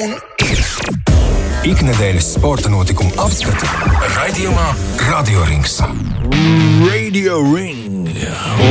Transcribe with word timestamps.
un 0.00 0.14
ir. 0.50 0.60
Ikdienas 1.66 2.28
sporta 2.36 2.70
notikumu 2.70 3.10
apskati 3.18 3.66
raidījumā 4.14 4.66
Radio 5.08 5.42
Rings. 5.48 5.80
Radio 6.86 7.40
Ring. 7.42 8.06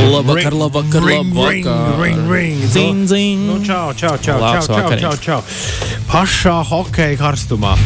Labvakar, 0.08 0.56
labvakar, 0.56 1.04
ring, 1.04 1.34
labvakar. 1.36 2.00
Ring, 2.00 2.16
ring, 2.24 2.32
ring. 2.32 2.64
Zin, 2.72 3.04
zin. 3.08 3.44
Nu, 3.46 3.58
čau, 3.64 3.92
čau, 3.92 4.16
čau, 4.16 4.40
čau, 4.40 4.62
čau, 4.66 4.98
čau, 5.04 5.14
čau. 5.20 5.40
Pašā 6.08 6.58
hokeja 6.70 7.18
karstumā. 7.20 7.76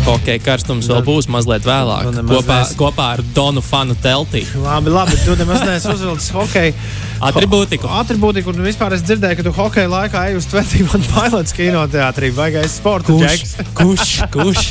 Hokeja 0.00 0.40
karstums 0.40 0.88
vēl 0.88 1.02
būs 1.04 1.28
mazliet 1.32 1.66
vēlāk. 1.68 2.08
Kopā, 2.28 2.62
kopā 2.76 3.08
ar 3.16 3.22
Donu 3.36 3.60
fanu 3.64 3.96
teltī. 4.00 4.46
Labi, 4.64 4.92
labi, 4.92 5.16
tu 5.24 5.36
nemaz 5.36 5.60
neesi 5.68 5.92
uzvilcis 5.92 6.32
hokeja. 6.34 6.72
Atribūtiku. 7.20 7.88
Atribūtiku, 8.00 8.54
un 8.54 8.62
vispār 8.64 8.94
es 8.96 9.02
dzirdēju, 9.04 9.38
ka 9.40 9.44
tu 9.46 9.52
hokeja 9.56 9.90
laikā 9.92 10.22
ej 10.30 10.38
uz 10.40 10.46
21 10.50 11.04
pilots 11.12 11.52
kinoteātrī. 11.56 12.30
Baigais 12.36 12.78
sporta 12.80 13.12
Kurš? 13.12 13.26
džeks. 13.26 13.56
Kurš? 13.80 14.14
Kurš? 14.32 14.70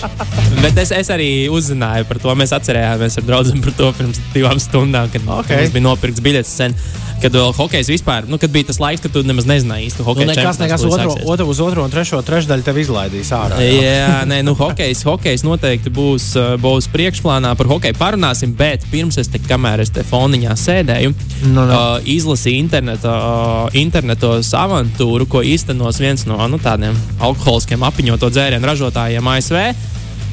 Bet 0.64 0.80
es, 0.82 0.94
es 0.96 1.12
arī 1.14 1.30
uzzināju 1.54 2.08
par 2.10 2.22
to. 2.24 2.34
Mēs 2.40 2.56
atcerējāmies 2.58 3.20
ar 3.22 3.28
draugiem 3.30 3.62
par 3.66 3.78
to 3.78 3.92
pirms 4.00 4.22
divām 4.34 4.58
stundām, 4.62 5.12
kad 5.14 5.22
Ok. 5.30 5.46
okay. 5.46 5.62
mums 5.64 5.78
bija 5.78 5.88
nopirkts 5.92 6.26
biļets 6.26 6.58
sen. 6.64 6.76
Kad 7.20 7.34
vēl 7.36 7.50
hokejs 7.52 7.90
vispār, 7.92 8.24
nu, 8.32 8.38
kad 8.40 8.48
bija 8.48 8.70
tas 8.70 8.78
laiks, 8.80 9.02
kad 9.04 9.12
tu 9.12 9.20
nemaz 9.28 9.44
nezināji 9.44 9.90
īsti 9.90 10.00
Nu, 10.00 10.06
hokeja 10.08 10.30
nekas, 10.30 10.38
čempionāts, 10.40 10.60
nekas 10.64 10.84
kur 10.86 10.94
otro, 10.96 11.16
otro, 11.34 11.48
uz 11.52 11.60
otro 11.60 11.84
un 11.84 11.92
trešo 11.92 12.22
trešdaļu 12.24 12.64
tev 12.64 12.78
izlaidīs 12.80 13.32
ārā. 13.36 13.58
Jā, 13.60 14.22
nē, 14.24 14.38
nu, 14.48 14.54
hokejs, 14.56 15.02
hokejs 15.04 15.44
noteikti 15.44 15.92
būs, 15.92 16.30
uh, 16.40 16.54
būs 16.64 16.88
priekšplānā. 16.94 17.52
Par 17.60 17.68
hokeju 17.74 17.98
parunāsim, 18.00 18.54
bet 18.56 18.88
pirms 18.88 19.20
es 19.20 19.28
te, 19.28 19.42
kamēr 19.44 19.84
es 19.84 19.92
te 19.92 20.06
foniņā 20.08 20.56
sēdēju, 20.64 21.12
Nu, 21.50 21.58
nu. 21.60 21.68
uh, 21.68 22.00
izlasīju 22.08 22.39
interneta, 22.48 23.12
uh, 23.12 23.78
internetos 23.78 24.54
avantūru, 24.56 25.28
ko 25.30 25.44
īstenos 25.44 26.00
viens 26.00 26.26
no 26.30 26.40
nu, 26.48 26.60
tādiem 26.62 26.96
alkoholiskiem 27.20 27.84
apziņoto 27.88 28.30
dzērienu 28.32 28.70
ražotājiem 28.70 29.32
ASV. 29.34 29.58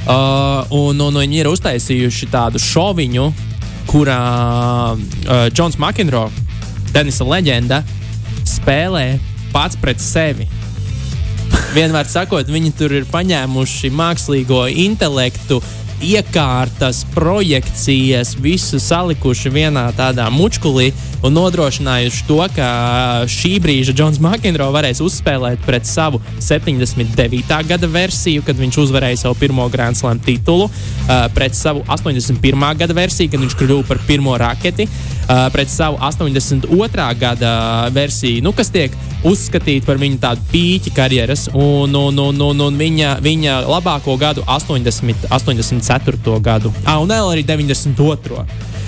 Uh, 0.06 0.62
un, 0.70 1.00
un 1.02 1.18
viņi 1.22 1.40
ir 1.42 1.50
uztaisījuši 1.50 2.28
tādu 2.30 2.62
šoviņu, 2.62 3.26
kurā 3.90 4.20
uh, 4.94 5.48
Džons 5.50 5.80
Makinro, 5.82 6.28
tenisa 6.94 7.26
leģenda, 7.26 7.82
spēlē 8.46 9.16
pats 9.54 9.78
pret 9.80 10.02
sevi. 10.02 10.46
Vienmēr 11.74 12.06
sakot, 12.08 12.48
viņi 12.48 12.70
tur 12.78 12.94
ir 12.94 13.08
paņēmuši 13.10 13.90
mākslīgo 13.92 14.62
intelektu, 14.86 15.60
iekārtas, 16.04 17.02
projekcijas, 17.14 18.34
visu 18.40 18.80
salikuši 18.82 19.52
vienā 19.52 19.86
tādā 19.96 20.28
mučkulī 20.32 20.90
un 21.26 21.34
nodrošinājuši 21.34 22.24
to, 22.28 22.38
ka 22.54 22.68
šī 23.30 23.56
brīža 23.62 23.94
Džons 23.96 24.20
Makinro 24.22 24.68
varēs 24.74 25.00
uzspēlēt 25.02 25.64
pret 25.66 25.88
savu 25.88 26.20
79. 26.38 27.56
gada 27.66 27.88
versiju, 27.90 28.44
kad 28.46 28.58
viņš 28.58 28.78
uzvarēja 28.84 29.24
savu 29.24 29.38
pirmo 29.40 29.66
Grand 29.72 29.98
Slam 29.98 30.20
titulu, 30.22 30.68
uh, 30.68 31.26
pret 31.34 31.56
savu 31.58 31.82
81. 31.90 32.66
gada 32.78 32.96
versiju, 32.96 33.32
kad 33.32 33.42
viņš 33.42 33.56
kļuva 33.58 33.86
par 33.88 34.00
pirmo 34.06 34.36
raketi, 34.38 34.86
uh, 34.86 35.48
pret 35.54 35.72
savu 35.72 35.98
82. 35.98 37.08
gada 37.18 37.56
versiju, 37.94 38.44
nu, 38.46 38.54
kas 38.54 38.70
tiek 38.74 38.94
uzskatīta 39.26 39.88
par 39.88 39.98
viņu 40.02 40.20
tādu 40.22 40.46
pīķi 40.52 40.94
karjeras, 40.94 41.48
un, 41.54 41.94
un, 41.96 42.22
un, 42.28 42.40
un, 42.50 42.64
un 42.68 42.78
viņa, 42.78 43.16
viņa 43.24 43.58
labāko 43.66 44.14
gadu 44.20 44.46
80, 44.46 45.26
84. 45.32 46.40
gadu, 46.44 46.74
ah, 46.84 47.00
un 47.02 47.10
vēl 47.10 47.34
arī 47.34 47.46
92. 47.46 48.46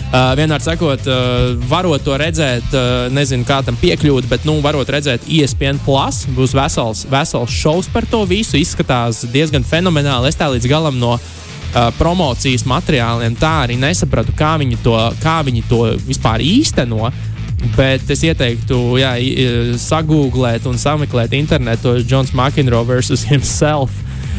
Uh, 0.08 0.30
vienmēr 0.38 0.62
sakot, 0.64 1.02
uh, 1.04 1.50
varot 1.68 2.00
to 2.00 2.14
redzēt, 2.16 2.64
uh, 2.72 3.10
nezinu, 3.12 3.44
kā 3.44 3.58
tam 3.60 3.76
piekļūt, 3.76 4.24
bet, 4.30 4.46
nu, 4.48 4.54
varot 4.64 4.88
redzēt, 4.88 5.26
ESPN 5.28 5.82
Plus 5.84 6.22
būs 6.32 6.54
vesels, 6.56 7.02
vesels 7.12 7.52
šovs 7.52 7.90
par 7.92 8.06
to 8.08 8.22
visu. 8.24 8.56
Izskatās 8.56 9.26
diezgan 9.28 9.66
fenomenāli. 9.68 10.30
Es 10.32 10.40
tā 10.40 10.48
līdz 10.48 10.70
galam 10.70 10.96
no 10.96 11.18
uh, 11.18 11.90
promocijas 11.98 12.64
materiāliem 12.64 13.36
tā 13.36 13.52
arī 13.66 13.76
nesapratu, 13.76 14.32
kā 14.32 14.54
viņi 14.64 14.80
to, 14.80 14.96
kā 15.20 15.42
viņi 15.44 15.66
to 15.68 15.82
vispār 16.08 16.40
īsteno. 16.40 17.12
Bet 17.76 18.08
es 18.08 18.24
ieteiktu, 18.24 18.80
jā, 19.02 19.12
sagūglēt 19.82 20.64
un 20.70 20.80
sameklēt 20.80 21.36
internetu 21.36 21.98
Jons 22.00 22.32
McEnroe 22.32 22.86
versus 22.88 23.28
himself. 23.28 23.92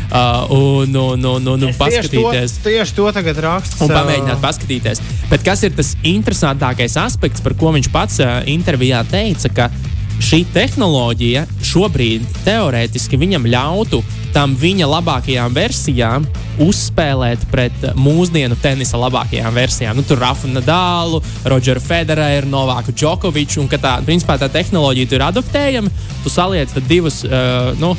Uh, 0.10 0.50
un, 0.50 0.96
un, 0.96 1.22
un, 1.22 1.48
un, 1.48 1.48
un 1.54 1.68
Tieši 1.68 1.78
paskatīties. 1.78 2.54
to, 2.58 2.64
tieši 2.66 2.96
to 2.98 3.12
tagad 3.14 3.42
raksts. 3.46 3.78
Un 3.86 3.92
pamēģināt 3.94 4.42
paskatīties. 4.42 5.04
Bet 5.30 5.46
kas 5.46 5.62
ir 5.68 5.76
tas 5.78 5.94
interesantākais 6.02 6.98
aspekts, 6.98 7.44
par 7.46 7.54
ko 7.60 7.70
viņš 7.76 7.92
pats 7.94 8.18
uh, 8.24 8.40
intervijā 8.50 9.04
teica, 9.06 9.54
ka 9.54 9.70
šī 10.20 10.42
tehnoloģija 10.56 11.46
šobrīd 11.64 12.26
teorētiski 12.42 13.22
viņam 13.22 13.46
ļautu 13.54 14.02
tam 14.34 14.58
viņa 14.58 14.90
labākajām 14.90 15.54
versijām 15.54 16.26
uzspēlēt 16.66 17.46
pret 17.54 17.86
uh, 17.86 17.94
mūsdienu 17.94 18.58
tenisa 18.66 18.98
labākajām 18.98 19.54
versijām. 19.62 19.98
Nu, 19.98 20.10
tur 20.10 20.26
Rafa 20.26 20.50
Nadālu, 20.50 21.22
Rodžeru 21.46 21.86
Federeru, 21.86 22.50
Novāku 22.50 22.98
Džokoviču. 22.98 23.62
Un 23.62 23.70
ka 23.70 23.78
tā, 23.78 24.00
principā, 24.10 24.42
tā 24.42 24.50
tehnoloģija 24.58 25.10
tur 25.14 25.22
ir 25.22 25.30
adaptējama. 25.30 25.94
Tu 26.26 26.34
saliec 26.34 26.74
divus. 26.90 27.22
Uh, 27.30 27.76
nu, 27.78 27.94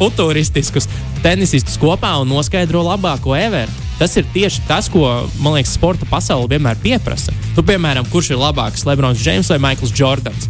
futuristiskus 0.00 0.88
tenisistus 1.24 1.78
kopā 1.80 2.16
un 2.22 2.30
noskaidro 2.32 2.82
labāko 2.86 3.36
everu. 3.38 3.72
Tas 4.00 4.14
ir 4.16 4.24
tieši 4.32 4.62
tas, 4.64 4.88
ko, 4.88 5.04
man 5.44 5.58
liekas, 5.58 5.74
sporta 5.76 6.06
pasaule 6.08 6.48
vienmēr 6.48 6.78
pieprasa. 6.80 7.34
Tu, 7.52 7.64
piemēram, 7.68 8.06
kurš 8.08 8.30
ir 8.32 8.40
labāks, 8.40 8.86
Lebrons 8.88 9.20
Džeims 9.20 9.50
vai 9.52 9.58
Maikls 9.60 9.92
Jordans? 9.92 10.48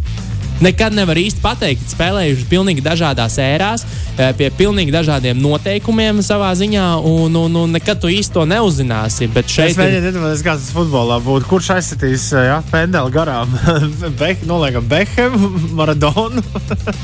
Nekad 0.60 0.92
nevar 0.92 1.16
īsti 1.16 1.40
pateikt, 1.40 1.86
spēlējuši 1.94 2.44
pilnīgi 2.50 2.82
dažādās 2.84 3.38
ērās, 3.40 3.86
eh, 4.18 4.34
pie 4.36 4.50
pilnīgi 4.52 4.92
dažādiem 4.92 5.38
noteikumiem 5.40 6.20
savā 6.20 6.50
ziņā, 6.52 6.84
un, 7.08 7.36
un, 7.40 7.56
un 7.62 7.72
nekad 7.72 8.02
tu 8.02 8.10
īsti 8.12 8.36
to 8.36 8.44
neuzzināsi. 8.44 9.30
Bet 9.32 9.48
Es 9.48 9.56
šeit 9.56 9.72
ir 9.72 9.80
mēģinu 9.80 10.10
iedomāties, 10.12 10.44
kāds 10.44 10.66
tas 10.66 10.76
futbolā 10.76 11.16
būtu. 11.24 11.48
Kurš 11.48 11.72
aizsitīs 11.78 12.28
ja, 12.36 12.60
pendeli 12.70 13.14
garām? 13.14 13.56
Bek, 14.20 14.44
noliekam, 14.44 14.84
Bekhemu, 14.90 15.52
Maradonu. 15.80 16.44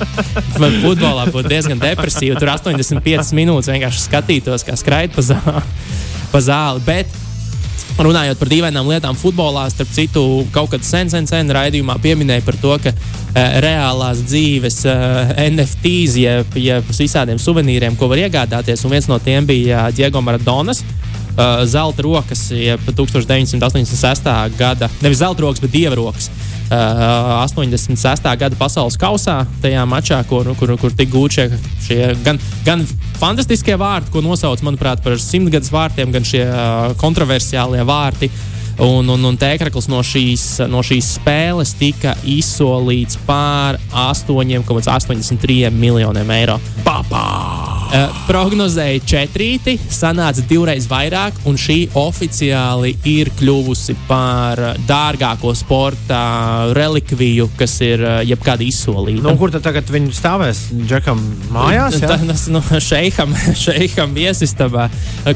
Man 0.61 0.81
futbolā 0.85 1.25
būtu 1.33 1.49
diezgan 1.49 1.81
depresīvi. 1.81 2.37
Tur 2.37 2.53
85 2.53 3.33
minūtes 3.41 3.73
vienkārši 3.73 4.05
skatītos, 4.05 4.69
kā 4.69 4.77
skraida 4.77 5.17
pa 5.17 5.25
zāli. 5.25 5.65
Pa 6.29 6.45
zāli. 6.45 6.85
Bet 6.85 7.23
runājot 8.03 8.41
par 8.41 8.51
dīvainām 8.51 8.89
lietām 8.91 9.17
futbolā, 9.19 9.67
starp 9.73 9.93
citu, 9.95 10.23
kaut 10.55 10.73
kad 10.75 10.85
sen, 10.85 11.11
sen, 11.13 11.29
sen 11.29 11.51
raidījumā 11.55 11.97
pieminēja 12.05 12.45
par 12.47 12.59
to, 12.61 12.75
ka 12.85 12.93
uh, 12.93 13.39
reālās 13.65 14.23
dzīves 14.27 14.83
uh, 14.91 15.33
NFTs, 15.47 16.19
jeb, 16.21 16.59
jeb 16.61 16.91
visādiem 16.93 17.41
suvenīriem, 17.41 17.97
ko 17.97 18.11
var 18.13 18.27
iegādāties, 18.27 18.85
un 18.85 18.97
viens 18.97 19.09
no 19.11 19.21
tiem 19.23 19.49
bija 19.49 19.87
uh, 19.87 19.95
Diego 19.95 20.23
Maradonas. 20.25 20.85
Uh, 21.37 21.61
zelta 21.69 22.01
rokas, 22.01 22.47
jeb 22.49 22.81
1986. 22.89 24.29
gada, 24.57 24.89
nevis 25.05 25.21
zelta 25.21 25.45
rokas, 25.45 25.61
bet 25.61 25.75
dieva 25.75 25.99
rokas. 25.99 26.31
Uh, 26.33 26.46
86. 26.71 28.27
gada 28.41 28.59
pasaules 28.59 28.99
kausā, 28.99 29.39
tajā 29.63 29.85
mačā, 29.89 30.19
kur, 30.29 30.49
kur, 30.59 30.75
kur 30.81 30.95
tika 30.97 31.13
gūti 31.13 31.39
šie, 31.39 31.47
šie 31.87 32.01
gan, 32.27 32.41
gan 32.67 32.83
fantastiskie 33.21 33.77
vārti, 33.79 34.11
ko 34.15 34.25
nosauc 34.25 34.65
manuprāt, 34.67 35.03
par 35.05 35.19
simtgadus 35.23 35.71
vārtiem, 35.75 36.13
gan 36.15 36.27
šie 36.27 36.45
uh, 36.49 36.93
kontroversiālie 37.01 37.87
vārti. 37.87 38.31
Un, 38.83 39.09
un, 39.09 39.23
un 39.25 39.39
tēkraklis 39.41 39.87
no 39.89 40.03
šīs, 40.05 40.45
no 40.69 40.83
šīs 40.85 41.15
spēles 41.17 41.73
tika 41.81 42.13
izsolīts 42.29 43.17
par 43.25 43.81
8,83 43.95 45.73
miljoniem 45.73 46.37
eiro. 46.37 46.61
Uh, 47.87 48.11
prognozēja 48.27 48.99
četrīti, 49.07 49.77
sanāca 49.95 50.43
divreiz 50.51 50.89
vairāk, 50.91 51.37
un 51.47 51.55
šī 51.61 51.77
oficiāli 51.95 52.97
ir 53.07 53.31
kļuvusi 53.39 53.95
par 54.09 54.59
dārgāko 54.89 55.53
sporta 55.55 56.19
relikviju, 56.75 57.47
kas 57.57 57.77
ir 57.87 58.03
uh, 58.03 58.17
jebkāda 58.27 58.67
izsolīta. 58.67 59.23
Nu, 59.23 59.37
kur 59.39 59.55
tad 59.55 59.63
tagad 59.69 59.93
viņi 59.95 60.11
stāvēs? 60.19 60.65
Džekam 60.83 61.23
mājās? 61.55 62.01
Ja? 62.03 62.17
Tas 62.27 62.49
no 62.51 62.63
šeiham, 62.83 63.37
šeiham 63.55 64.17
viesistabā, 64.19 64.89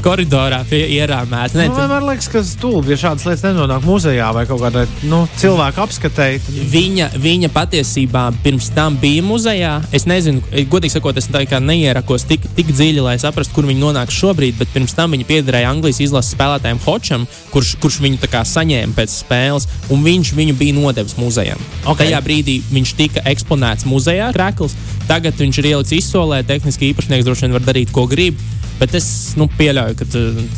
koridorā 0.03 0.59
pie 0.67 0.83
ierāmēta. 0.97 1.55
Nu, 1.55 1.79
vienmēr 1.79 2.03
liekas, 2.09 2.27
ka 2.35 2.43
stulbi, 2.43 2.91
ja 2.97 2.99
šādas 3.05 3.29
lietas 3.29 3.45
nenonāk 3.47 3.87
muzejā 3.87 4.27
vai 4.35 4.43
kaut 4.49 4.59
kādā 4.65 4.83
nu, 5.07 5.23
cilvēku 5.39 5.85
apskatē. 5.85 6.29
Tad... 6.43 6.59
Viņa, 6.75 7.13
viņa 7.15 7.53
patiesībā 7.55 8.27
pirms 8.43 8.73
tam 8.75 8.99
bija 8.99 9.23
muzejā. 9.23 9.73
Es 9.95 10.09
nezinu, 10.09 10.43
godīgi 10.67 10.97
sakot, 10.97 11.23
es 11.23 11.31
tā 11.31 11.45
kā 11.47 11.63
neierakos 11.63 12.27
tik 12.27 12.40
tik, 12.41 12.51
tik 12.57 12.71
dziļi, 12.73 13.01
lai 13.05 13.17
saprastu, 13.21 13.55
kur 13.55 13.67
viņi 13.69 13.81
nonāk 13.81 14.11
šobrīd. 14.13 14.57
Bet 14.59 14.71
pirms 14.73 14.95
tam 14.97 15.13
viņi 15.15 15.27
piederēja 15.29 15.71
Anglijas 15.71 16.01
izlases 16.03 16.33
spēlētājiem 16.35 16.81
Hočam, 16.85 17.27
kurš, 17.53 17.75
kurš 17.83 18.01
viņu 18.03 18.21
saņēma 18.51 18.97
pēc 18.97 19.13
spēles, 19.13 19.67
un 19.93 20.03
viņš 20.05 20.33
viņu 20.37 20.55
bija 20.59 20.77
nodevis 20.77 21.17
muzejam. 21.19 21.59
Okay. 21.85 22.07
Tajā 22.07 22.21
brīdī 22.25 22.61
viņš 22.71 22.95
tika 22.97 23.25
eksponēts 23.31 23.87
muzejā, 23.89 24.31
Krakls. 24.35 24.75
Tagad 25.09 25.37
viņš 25.39 25.61
ir 25.61 25.71
ielicis 25.73 26.05
izsolē, 26.05 26.41
tehniski 26.47 26.91
īpašnieks 26.91 27.27
droši 27.27 27.47
vien 27.47 27.55
var 27.57 27.65
darīt, 27.65 27.93
ko 27.93 28.07
grib. 28.09 28.39
Bet 28.81 28.95
es 28.97 29.07
nu, 29.37 29.45
pieļauju, 29.59 29.93
ka, 29.99 30.05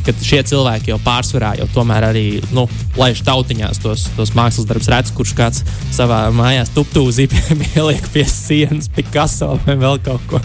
ka 0.08 0.14
šie 0.24 0.40
cilvēki 0.48 0.94
jau 0.94 1.00
pārsvarā 1.04 1.54
jau 1.60 1.68
tomēr 1.74 2.08
arī 2.08 2.26
nu, 2.56 2.64
laiž 2.96 3.20
tautiņās 3.28 3.82
tos, 3.84 4.06
tos 4.16 4.32
mākslas 4.38 4.68
darbus, 4.70 4.88
redz, 4.94 5.12
kurš 5.16 5.34
kāds 5.36 5.64
savā 5.92 6.22
mājās 6.36 6.72
tuptūzī 6.72 7.28
pieliek 7.28 8.08
pie 8.16 8.24
sienas, 8.30 8.88
Picasso 8.96 9.58
vai 9.66 9.76
vēl 9.82 10.00
kaut 10.06 10.24
ko. 10.32 10.42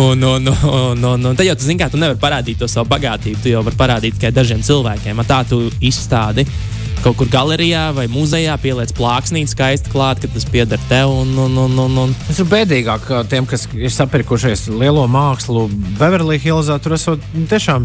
Un, 0.00 0.26
un, 0.26 0.50
un, 0.50 1.04
un, 1.06 1.26
un 1.30 1.38
tad 1.38 1.46
jau 1.46 1.54
tu 1.54 1.68
zini, 1.68 1.78
kā 1.78 1.86
tu 1.92 2.00
nevari 2.02 2.18
parādīt 2.18 2.58
to 2.58 2.66
savu 2.70 2.90
bagātību. 2.90 3.44
Tu 3.44 3.54
jau 3.54 3.62
vari 3.62 3.78
parādīt 3.78 4.18
tikai 4.18 4.34
dažiem 4.34 4.64
cilvēkiem. 4.66 5.22
Tā 5.28 5.44
tu 5.46 5.60
izstādi 5.84 6.42
kaut 7.04 7.18
kur 7.20 7.28
galerijā 7.28 7.90
vai 7.96 8.06
muzejā 8.08 8.54
pieliec 8.62 8.94
plāksnīti 8.96 9.52
skaisti 9.52 9.92
klāt, 9.92 10.22
ka 10.22 10.30
tas 10.32 10.46
pieder 10.48 10.80
tev. 10.88 11.12
Un, 11.12 11.34
un, 11.36 11.58
un, 11.66 11.78
un, 11.84 11.98
un. 12.06 12.14
Tas 12.28 12.40
ir 12.40 12.48
bēdīgāk 12.48 13.10
tiem, 13.32 13.48
kas 13.48 13.66
ir 13.76 13.92
sapirkušies 13.92 14.70
lielo 14.72 15.04
mākslu 15.10 15.66
Beverly 16.00 16.40
Hillsā. 16.40 16.78
Tur 16.80 16.96
esot 16.96 17.26
nu, 17.34 17.44
tiešām 17.50 17.84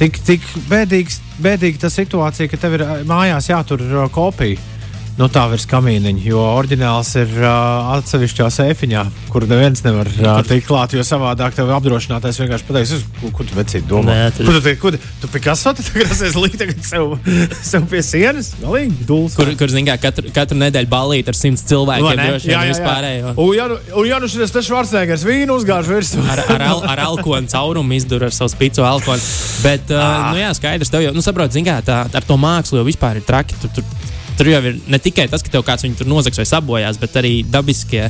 tik, 0.00 0.16
tik 0.24 0.46
bēdīgs, 0.70 1.20
bēdīga 1.44 1.84
tā 1.84 1.92
situācija, 1.92 2.48
ka 2.50 2.60
tev 2.62 2.78
ir 2.78 2.86
mājās 3.10 3.50
jātur 3.52 3.84
kopija 4.14 4.73
nu, 5.18 5.28
tā 5.30 5.44
virs 5.52 5.66
kamīniņa, 5.70 6.22
jo 6.26 6.42
oriģināls 6.42 7.12
ir 7.20 7.30
uh, 7.38 7.92
atsevišķā 7.94 8.48
sēfiņā, 8.50 9.04
kur 9.30 9.46
neviens 9.50 9.84
nevar 9.86 10.10
uh, 10.10 10.40
tikt 10.46 10.66
klāt, 10.66 10.96
jo 10.96 11.04
savādāk 11.06 11.54
tev 11.54 11.70
apdrošinātājs 11.76 12.40
vienkārši 12.42 12.66
pateiks, 12.68 13.04
ko, 13.20 13.30
ko 13.38 13.46
tu 13.46 13.58
vecīt 13.58 13.86
domā. 13.90 14.10
Nē, 14.10 14.32
tur... 14.34 14.48
Ko 14.48 14.56
tu, 14.56 14.74
ko 14.82 14.92
tu, 14.94 15.00
tu 15.22 15.30
Picasso 15.30 15.74
tu 15.78 15.84
grasies 15.94 16.34
likt 16.38 16.58
tagad 16.62 16.82
sev, 16.86 17.14
sev 17.70 17.86
pie 17.90 18.02
sienas? 18.06 18.52
Galīgi, 18.62 19.06
duls. 19.06 19.36
Kur, 19.38 19.52
kur 19.60 19.74
zin 19.74 19.86
kā, 19.86 19.96
katru, 20.02 20.32
katru 20.34 20.58
nedēļu 20.58 20.90
balīt 20.90 21.30
ar 21.30 21.38
simts 21.38 21.66
cilvēkiem, 21.70 22.22
droši 22.24 22.50
vien 22.50 22.72
vispārējo. 22.72 23.34
Un 23.44 23.52
ja 23.54 23.68
nu, 23.70 23.78
un 24.00 24.10
ja 24.10 24.20
nu 24.22 24.30
šis 24.30 24.54
te 24.54 24.64
Švarcnegers 24.66 25.26
vīnu 25.28 25.60
uzgāž 25.60 25.90
virsū. 25.90 26.22
ar, 26.26 26.42
ar, 26.56 26.66
al, 26.72 26.82
ar 26.90 27.04
alkonu 27.06 27.50
caurumu 27.50 27.94
izdur 27.94 28.26
ar 28.26 28.34
savu 28.34 28.50
spicu 28.52 28.82
alkonu. 28.86 29.22
Bet, 29.62 29.86
uh, 29.94 30.00
ah. 30.00 30.26
nu 30.34 30.42
jā, 30.42 30.50
skaidrs, 30.58 30.90
tev 30.92 31.06
jau, 31.06 31.14
nu 31.14 31.22
saprot, 31.24 31.54
zin 31.54 31.66
kā, 31.66 31.78
tā, 31.86 32.02
ar 32.10 32.26
to 32.26 32.38
mākslu 32.40 32.82
jau 32.82 32.86
vispār 32.88 33.20
ir 33.20 33.26
traki. 33.26 33.56
Tur, 33.62 33.72
tur, 33.78 34.03
Tur 34.38 34.50
jau 34.50 34.62
ir 34.66 34.80
ne 34.90 34.98
tikai 34.98 35.28
tas, 35.30 35.44
ka 35.44 35.52
tev 35.52 35.62
kāds 35.66 35.86
viņu 35.86 36.00
tur 36.00 36.10
nozags 36.10 36.40
vai 36.40 36.48
sabojās, 36.48 36.98
bet 36.98 37.20
arī 37.20 37.36
dabiskie 37.46 38.08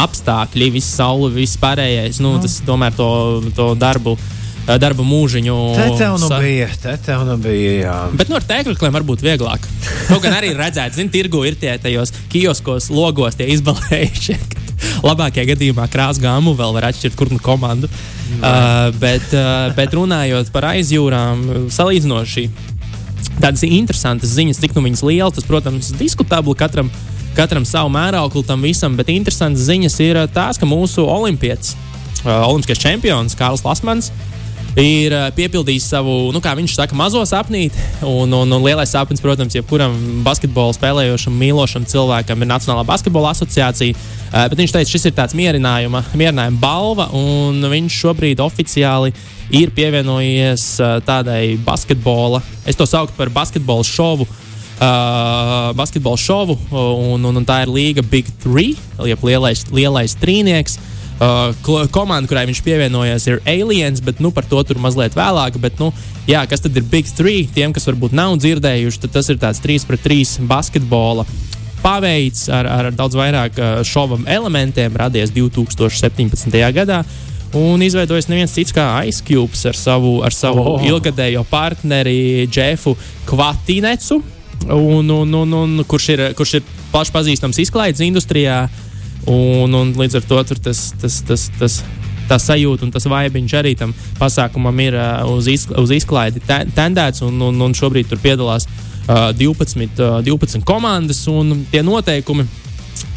apstākļi, 0.00 0.70
viss 0.74 0.96
saule, 0.98 1.30
viss 1.34 1.58
pārējais. 1.60 2.20
Nu, 2.22 2.36
tas 2.42 2.60
tomēr 2.66 2.94
to, 2.98 3.10
to 3.56 3.72
darbu. 3.78 4.16
Eh, 4.64 4.78
darba 4.80 5.04
mūžiņu. 5.04 5.54
Tā 5.76 5.86
tev 5.98 6.14
nu 6.22 6.28
bija. 6.40 6.68
Tā 6.80 6.94
tev 7.04 7.26
nu 7.28 7.36
bija. 7.42 7.72
Jā. 7.82 7.96
Bet 8.16 8.30
nu, 8.32 8.40
tēkļiem 8.40 8.96
var 8.96 9.04
būt 9.04 9.24
vieglāk. 9.24 9.66
Kaut 10.08 10.22
gan 10.24 10.38
arī 10.38 10.54
redzēt, 10.56 10.96
zini, 10.96 11.12
tirgu 11.12 11.42
ir 11.44 11.58
tie 11.60 11.74
tajos 11.82 12.14
kioskos, 12.32 12.88
logos, 12.94 13.36
tie 13.36 13.50
izbalējušie. 13.52 14.38
Labākajā 15.08 15.50
gadījumā 15.52 15.84
krāsa 15.92 16.22
gāmu 16.24 16.54
vēl 16.56 16.72
var 16.78 16.88
atšķirt, 16.88 17.16
kur 17.18 17.32
nu 17.32 17.40
komandu. 17.44 17.90
Mm. 17.90 18.40
Uh, 18.40 18.88
bet, 19.02 19.26
uh, 19.36 19.68
bet 19.76 19.92
runājot 19.96 20.48
par 20.54 20.70
aizjūrām, 20.72 21.68
salīdzinoši 21.72 22.48
tādas 23.40 23.64
interesantas 23.66 24.34
ziņas, 24.36 24.60
cik 24.62 24.76
nu 24.76 24.84
viņas 24.86 25.04
lielas. 25.06 25.34
Tas, 25.38 25.48
protams, 25.48 25.92
diskutabli 25.98 26.56
katram, 26.58 26.90
katram 27.38 27.66
savu 27.68 27.92
mērauklu 27.94 28.44
tam 28.46 28.64
visam, 28.64 28.98
bet 28.98 29.12
interesantas 29.14 29.66
ziņas 29.68 29.98
ir 30.04 30.20
uh, 30.22 30.28
tās, 30.30 30.60
ka 30.60 30.68
mūsu 30.68 31.06
olimpietis, 31.08 31.74
uh, 32.24 32.44
olimpiskais 32.48 32.82
čempions 32.84 33.38
Kārls 33.38 33.64
Lasmans, 33.66 34.12
ir 34.80 35.14
uh, 35.14 35.28
piepildījis 35.34 35.86
savu, 35.92 36.14
nu, 36.34 36.40
kā 36.42 36.54
viņš 36.58 36.74
saka, 36.76 36.96
mazo 36.98 37.22
sapnīti. 37.28 37.78
Un, 38.02 38.32
un, 38.34 38.54
un 38.56 38.64
lielais 38.64 38.90
sapnis, 38.90 39.22
protams, 39.22 39.54
jebkuram 39.54 39.94
basketbolu 40.26 40.74
spēlējošam, 40.76 41.36
mīlošam 41.38 41.86
cilvēkam 41.90 42.42
ir 42.42 42.50
Nacionālā 42.50 42.84
basketbola 42.88 43.34
asociācija. 43.34 43.94
Uh, 43.94 44.46
bet 44.50 44.58
viņš 44.58 44.74
teica, 44.74 44.90
šis 44.90 45.08
ir 45.10 45.16
tāds 45.16 45.36
mierinājuma, 45.38 46.04
mierinājuma 46.18 46.62
balva, 46.62 47.10
un 47.14 47.62
viņš 47.70 48.00
šobrīd 48.04 48.42
oficiāli 48.42 49.14
ir 49.54 49.74
pievienojies 49.76 50.66
uh, 50.82 50.96
tādai 51.06 51.54
basketbola, 51.62 52.42
es 52.66 52.78
to 52.78 52.88
saucu 52.88 53.14
par 53.18 53.30
basketbola 53.34 53.86
šovu. 53.86 54.26
Uh, 54.74 55.70
basketbola 55.78 56.18
šovu, 56.18 56.56
un, 56.74 57.22
un, 57.22 57.36
un 57.38 57.44
tā 57.46 57.60
ir 57.62 57.70
Līga 57.70 58.02
Big 58.02 58.26
Three, 58.42 58.74
jeb 59.06 59.22
lielais, 59.22 59.62
lielais 59.70 60.16
trīnieks. 60.18 60.74
Uh, 60.80 60.93
komanda, 61.94 62.28
kurai 62.28 62.46
viņš 62.48 62.60
pievienojies, 62.66 63.26
ir 63.30 63.40
Aliens, 63.46 64.02
bet 64.04 64.20
nu, 64.20 64.32
par 64.34 64.46
to 64.50 64.62
tur 64.66 64.80
mazliet 64.82 65.16
vēlāk. 65.16 65.58
Bet, 65.62 65.78
nu, 65.78 65.92
jā, 66.26 66.44
kas 66.50 66.64
tad 66.64 66.76
ir 66.76 66.86
Big 66.90 67.06
Three? 67.06 67.46
Tiem, 67.54 67.72
kas 67.72 67.86
varbūt 67.88 68.16
nav 68.16 68.36
dzirdējuši, 68.42 69.10
tas 69.12 69.30
ir 69.30 69.38
tāds 69.42 69.62
3 69.64 69.86
pret 69.88 70.02
3 70.04 70.38
basketbola 70.50 71.26
paveids 71.84 72.48
ar, 72.48 72.66
ar 72.66 72.90
daudz 72.96 73.16
vairāk 73.18 73.60
uh, 73.60 73.76
šova 73.84 74.18
elementiem, 74.30 74.94
radies 74.96 75.32
2017. 75.34 76.58
gadā. 76.72 77.02
Un 77.54 77.82
izveidojis 77.86 78.26
neviens 78.26 78.50
cits 78.50 78.74
kā 78.74 78.88
Ice 79.06 79.22
Cube 79.22 79.54
ar 79.68 79.76
savu, 79.78 80.16
ar 80.26 80.34
savu 80.34 80.64
oh. 80.72 80.82
ilgadējo 80.82 81.44
partneri 81.46 82.48
Jeffu 82.50 82.96
Kvatīnecu, 83.28 84.18
un, 84.74 85.10
un, 85.10 85.36
un, 85.38 85.52
un, 85.60 85.84
kurš, 85.86 86.08
ir, 86.16 86.22
kurš 86.34 86.56
ir 86.58 86.64
plaši 86.90 87.14
pazīstams 87.14 87.60
izklaides 87.62 88.02
industrijā. 88.02 88.64
Un, 89.30 89.72
un 89.72 89.92
līdz 89.96 90.18
ar 90.20 90.24
to 90.28 90.40
tas, 90.60 90.80
tas, 91.00 91.20
tas, 91.24 91.46
tas, 91.58 91.78
tā 92.28 92.38
sajūta 92.40 92.86
un 92.86 92.92
tas 92.92 93.06
vaibiņš 93.08 93.54
arī 93.56 93.74
tam 93.78 93.94
pasākumam 94.18 94.80
ir 94.84 94.96
uh, 94.98 95.22
uz, 95.32 95.48
iz, 95.48 95.66
uz 95.68 95.92
izklaidi 95.96 96.42
tendēts, 96.44 97.24
un, 97.24 97.38
un, 97.48 97.62
un 97.66 97.76
šobrīd 97.76 98.10
tur 98.10 98.20
piedalās 98.20 98.68
uh, 98.68 99.30
12, 99.36 99.96
uh, 100.00 100.20
12 100.24 100.64
komandas, 100.68 101.24
un 101.30 101.64
tie 101.72 101.84
noteikumi 101.84 102.46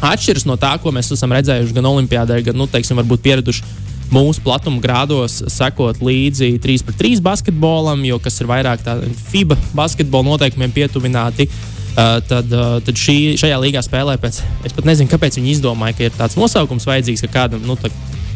atšķiras 0.04 0.46
no 0.48 0.56
tā, 0.60 0.74
ko 0.80 0.92
mēs 0.94 1.12
esam 1.14 1.32
redzējuši 1.36 1.76
gan 1.76 1.90
Olimpijādē, 1.92 2.40
gan, 2.46 2.58
nu, 2.58 2.68
teiksim, 2.70 2.98
varbūt 3.00 3.24
pieraduši 3.24 3.86
mūsu 4.08 4.40
platuma 4.40 4.80
grādos 4.80 5.42
sekot 5.52 6.00
līdzi 6.00 6.54
3 6.64 6.84
pret 6.86 7.02
3 7.02 7.24
basketbolam, 7.24 8.06
jo 8.08 8.16
kas 8.24 8.40
ir 8.40 8.48
vairāk 8.48 8.86
FIBA 9.28 9.58
basketbola 9.76 10.30
noteikumiem 10.30 10.72
pietuvināti. 10.72 11.48
Uh, 11.48 11.77
tad, 12.28 12.52
uh, 12.54 12.76
tad 12.84 13.00
šī, 13.00 13.36
šajā 13.40 13.58
līgā 13.62 13.82
spēlē 13.82 14.18
pēc. 14.22 14.40
Es 14.66 14.76
pat 14.76 14.86
nezinu, 14.86 15.10
kāpēc 15.10 15.40
viņi 15.40 15.54
izdomāja, 15.56 15.96
ka 15.98 16.06
ir 16.06 16.14
tāds 16.14 16.38
nosaukums 16.38 16.86
vajadzīgs, 16.88 17.24
ka 17.26 17.32
kādam 17.40 17.64
nu, 17.66 17.74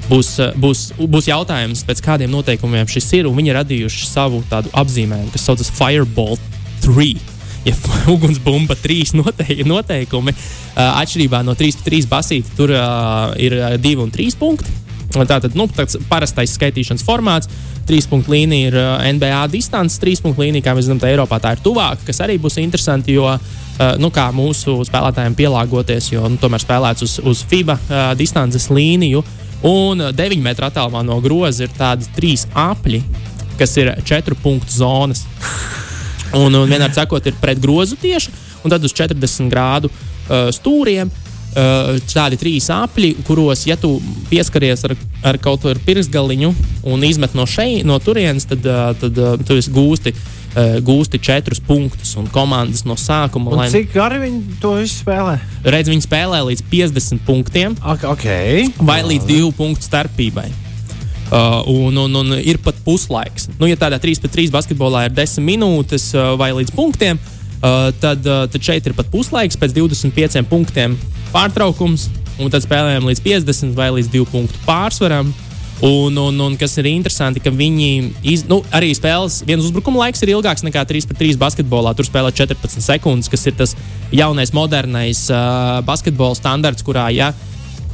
būs, 0.09 0.33
būs, 0.59 0.87
būs 0.99 1.29
jautājums, 1.31 1.85
pēc 1.87 2.03
kādiem 2.05 2.33
noteikumiem 2.33 2.91
šis 2.91 3.13
ir. 3.21 3.31
Viņi 3.31 3.53
ir 3.53 3.61
radījuši 3.61 4.09
savu 4.11 4.43
tādu 4.51 4.73
apzīmējumu, 4.83 5.31
kas 5.35 5.47
saucas 5.47 5.71
Fireball 5.79 6.41
3 6.83 7.15
ja 7.63 7.75
ugunsbumba 8.15 8.77
trīs 8.83 9.15
noteikumi, 9.15 9.69
noteikumi 9.71 10.35
uh, 10.35 10.99
atšķirībā 11.03 11.43
no 11.47 11.55
3 11.59 11.79
pret 11.79 11.93
3 11.93 12.09
basīti, 12.11 12.57
tur 12.59 12.75
uh, 12.75 13.31
ir 13.39 13.55
2 13.79 13.99
un 14.03 14.11
3 14.15 14.39
punkti. 14.41 14.82
Tātad 15.13 15.57
nu, 15.59 15.67
tāds 15.69 15.99
parastais 16.09 16.55
skaitīšanas 16.57 17.05
formāts. 17.07 17.51
Trīs 17.87 18.07
punktu 18.09 18.33
līnija 18.33 18.71
ir 18.71 18.77
uh, 18.79 19.03
NBA 19.13 19.41
distance, 19.53 19.99
trīs 20.01 20.23
punktu 20.23 20.45
līnija, 20.45 20.65
kā 20.69 20.75
mēs 20.77 20.87
zinām, 20.87 21.01
tā 21.03 21.11
Eiropā 21.11 21.41
tā 21.43 21.57
ir 21.57 21.63
tuvāka, 21.65 22.07
kas 22.07 22.23
arī 22.25 22.39
būs 22.41 22.61
interesanti, 22.63 23.17
jo 23.19 23.27
uh, 23.29 23.41
nu, 24.01 24.13
kā 24.15 24.29
mūsu 24.35 24.79
spēlētājiem 24.89 25.35
pielāgoties, 25.39 26.13
jo 26.15 26.29
nu, 26.31 26.39
tomēr 26.41 26.63
spēlēts 26.63 27.05
uz, 27.05 27.17
uz 27.27 27.43
FIBA 27.51 27.79
uh, 27.79 28.05
distances 28.19 28.71
līniju. 28.73 29.25
Un 29.67 30.01
9 30.15 30.43
metru 30.43 30.67
attālumā 30.67 31.05
no 31.07 31.21
groza 31.23 31.67
ir 31.67 31.75
tādi 31.75 32.09
trīs 32.17 32.47
apļi, 32.59 33.03
kas 33.59 33.77
ir 33.79 33.93
4 34.03 34.39
punktu 34.43 34.79
zonas. 34.79 35.27
Un, 36.33 36.55
un 36.55 36.65
vienmēr 36.65 36.95
sakot, 36.97 37.27
ir 37.29 37.37
pret 37.43 37.61
grozu 37.61 37.99
tieši, 38.01 38.33
un 38.65 38.73
tad 38.73 38.87
uz 38.87 38.95
40 38.97 39.51
grādu 39.53 39.91
uh, 39.93 40.49
stūriem 40.55 41.11
Uh, 41.11 41.32
tādi 41.53 42.39
trīs 42.41 42.69
apli, 42.73 43.13
kuros, 43.27 43.67
ja 43.69 43.77
tu 43.77 43.99
pieskaries 44.31 44.87
ar, 44.89 44.95
ar 45.33 45.39
kaut 45.43 45.65
kādu 45.67 45.83
pirkstgaliņu 45.85 46.53
un 46.89 47.05
izmet 47.05 47.35
no 47.37 47.45
šeit, 47.45 47.83
no 47.89 47.99
turienes, 48.01 48.47
tad, 48.49 48.65
uh, 48.65 48.93
tad 48.97 49.21
uh, 49.21 49.35
tu 49.45 49.59
gūsti, 49.75 50.15
gūsti 50.85 51.17
četrus 51.25 51.63
punktus 51.65 52.11
un 52.21 52.27
komandas 52.29 52.83
no 52.85 52.93
sākuma. 53.01 53.55
Lai... 53.57 53.71
Cik 53.73 53.95
gari 53.95 54.19
viņi 54.21 54.59
to 54.61 54.75
spēlē? 54.89 55.39
Redz, 55.65 55.89
viņi 55.89 56.05
spēlē 56.05 56.43
līdz 56.51 56.67
50 56.73 57.23
punktiem 57.25 57.77
okay. 57.81 58.67
vai 58.81 59.01
līdz 59.07 59.31
2 59.31 59.55
punktu 59.57 59.89
starpībai. 59.89 60.51
Uh, 61.33 61.65
un, 61.65 61.97
un, 61.97 62.17
un 62.21 62.35
ir 62.37 62.59
pat 62.61 62.77
puslaiks. 62.85 63.47
Nu, 63.57 63.65
ja 63.65 63.79
tādā 63.81 63.97
3 63.97 64.21
pret 64.21 64.35
3 64.35 64.51
basketbolā 64.53 65.07
ir 65.09 65.15
10 65.17 65.41
minūtes 65.41 66.11
uh, 66.13 66.35
vai 66.37 66.51
līdz 66.53 66.75
punktiem, 66.77 67.17
uh, 67.17 67.89
tad, 68.03 68.21
uh, 68.29 68.45
tad 68.53 68.61
šeit 68.61 68.85
ir 68.85 68.93
pat 68.99 69.09
puslaiks 69.09 69.57
pēc 69.57 69.73
25 69.79 70.45
punktiem 70.51 70.99
pārtraukums, 71.33 72.09
un 72.41 72.53
tad 72.53 72.65
spēlējām 72.65 73.09
līdz 73.09 73.25
50 73.25 73.75
vai 73.79 73.91
līdz 73.99 74.13
2 74.13 74.29
punktu 74.33 74.63
pārsvaram. 74.67 75.33
Un, 75.83 76.15
un, 76.15 76.37
un 76.39 76.53
kas 76.55 76.77
ir 76.79 76.87
interesanti, 76.87 77.41
ka 77.43 77.51
viņi 77.51 77.89
iz, 78.31 78.45
nu, 78.47 78.61
arī 78.71 78.93
spēles, 78.95 79.41
viens 79.49 79.65
uzbrukuma 79.67 80.05
laiks 80.05 80.23
ir 80.23 80.31
ilgāks 80.31 80.63
nekā 80.63 80.85
3 80.87 81.09
pret 81.11 81.19
3 81.25 81.41
basketbolā. 81.41 81.91
Tur 81.99 82.07
spēlē 82.07 82.31
14 82.31 82.85
sekundes, 82.85 83.31
kas 83.33 83.49
ir 83.51 83.57
tas 83.59 83.75
jaunais, 84.15 84.55
modernais 84.55 85.25
uh, 85.33 85.81
basketbola 85.83 86.39
standarts, 86.39 86.87
kurā, 86.87 87.09
ja 87.11 87.33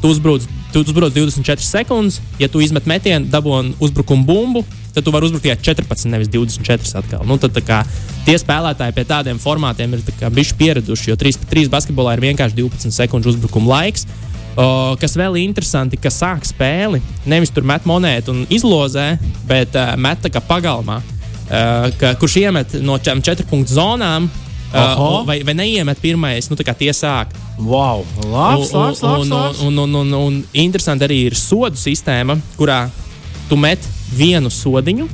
tu 0.02 0.12
uzbrūc 0.12 0.49
tu 0.73 0.83
uzbrauc 0.85 1.12
24 1.14 1.64
sekundes, 1.64 2.21
ja 2.38 2.49
tu 2.49 2.61
izmet 2.61 2.87
metienu, 2.88 3.28
dabūji 3.33 3.75
uzbrukuma 3.81 4.25
bumbu, 4.28 4.64
tad 4.95 5.05
tu 5.05 5.12
vari 5.14 5.28
uzbrukt 5.28 5.47
tikai 5.47 5.57
14, 5.64 6.09
nevis 6.12 6.31
24 6.33 7.00
atkal. 7.00 7.25
Nu, 7.28 7.38
tad, 7.40 7.57
kā, 7.64 7.83
tie 8.26 8.37
spēlētāji 8.40 8.97
pie 8.97 9.05
tādiem 9.09 9.40
formātiem 9.40 9.97
ir 9.97 10.05
bijuši 10.05 10.57
pieraduši, 10.61 11.12
jo 11.12 11.19
3-3 11.21 11.73
basketbolā 11.73 12.17
ir 12.17 12.25
vienkārši 12.28 12.59
12 12.61 12.97
sekundžu 13.00 13.35
uzbrukuma 13.35 13.78
laiks. 13.78 14.05
O, 14.59 14.97
kas 15.00 15.14
vēl 15.17 15.38
ir 15.38 15.47
interesanti, 15.47 16.00
ka 16.00 16.11
sāk 16.12 16.45
spēli 16.49 17.00
nevis 17.31 17.52
tur 17.55 17.67
met 17.69 17.87
monētu 17.88 18.35
un 18.35 18.43
izlozē, 18.52 19.12
bet 19.49 19.76
uh, 19.78 19.95
met 20.00 20.21
tā 20.25 20.33
kā 20.35 20.43
pagalmā, 20.43 20.99
uh, 20.99 21.88
ka, 22.00 22.17
kurš 22.19 22.40
iemet 22.43 22.76
no 22.83 22.99
četrām 22.99 23.47
punktu 23.49 23.78
zonām. 23.78 24.28
Uh, 24.68 25.25
vai, 25.25 25.38
vai 25.42 25.54
neiemet 25.56 26.00
pirmais, 26.02 26.50
nu 26.50 26.56
tā 26.58 26.64
kā 26.66 26.75
tie 26.76 26.92
sāk. 26.92 27.30
Wow, 27.56 28.04
labs, 28.28 28.75
labs, 28.76 29.00
labs, 29.00 29.30
labs. 29.32 29.62
Un, 29.64 29.78
un, 29.80 29.94
un, 29.96 30.12
un, 30.12 30.18
un 30.18 30.42
interesanti 30.52 31.06
arī 31.06 31.22
ir 31.30 31.37
sodu 31.38 31.80
sistēma, 31.80 32.37
kurā 32.58 32.82
tu 33.48 33.56
met 33.56 33.80
vienu 34.12 34.52
sodiņu, 34.52 35.08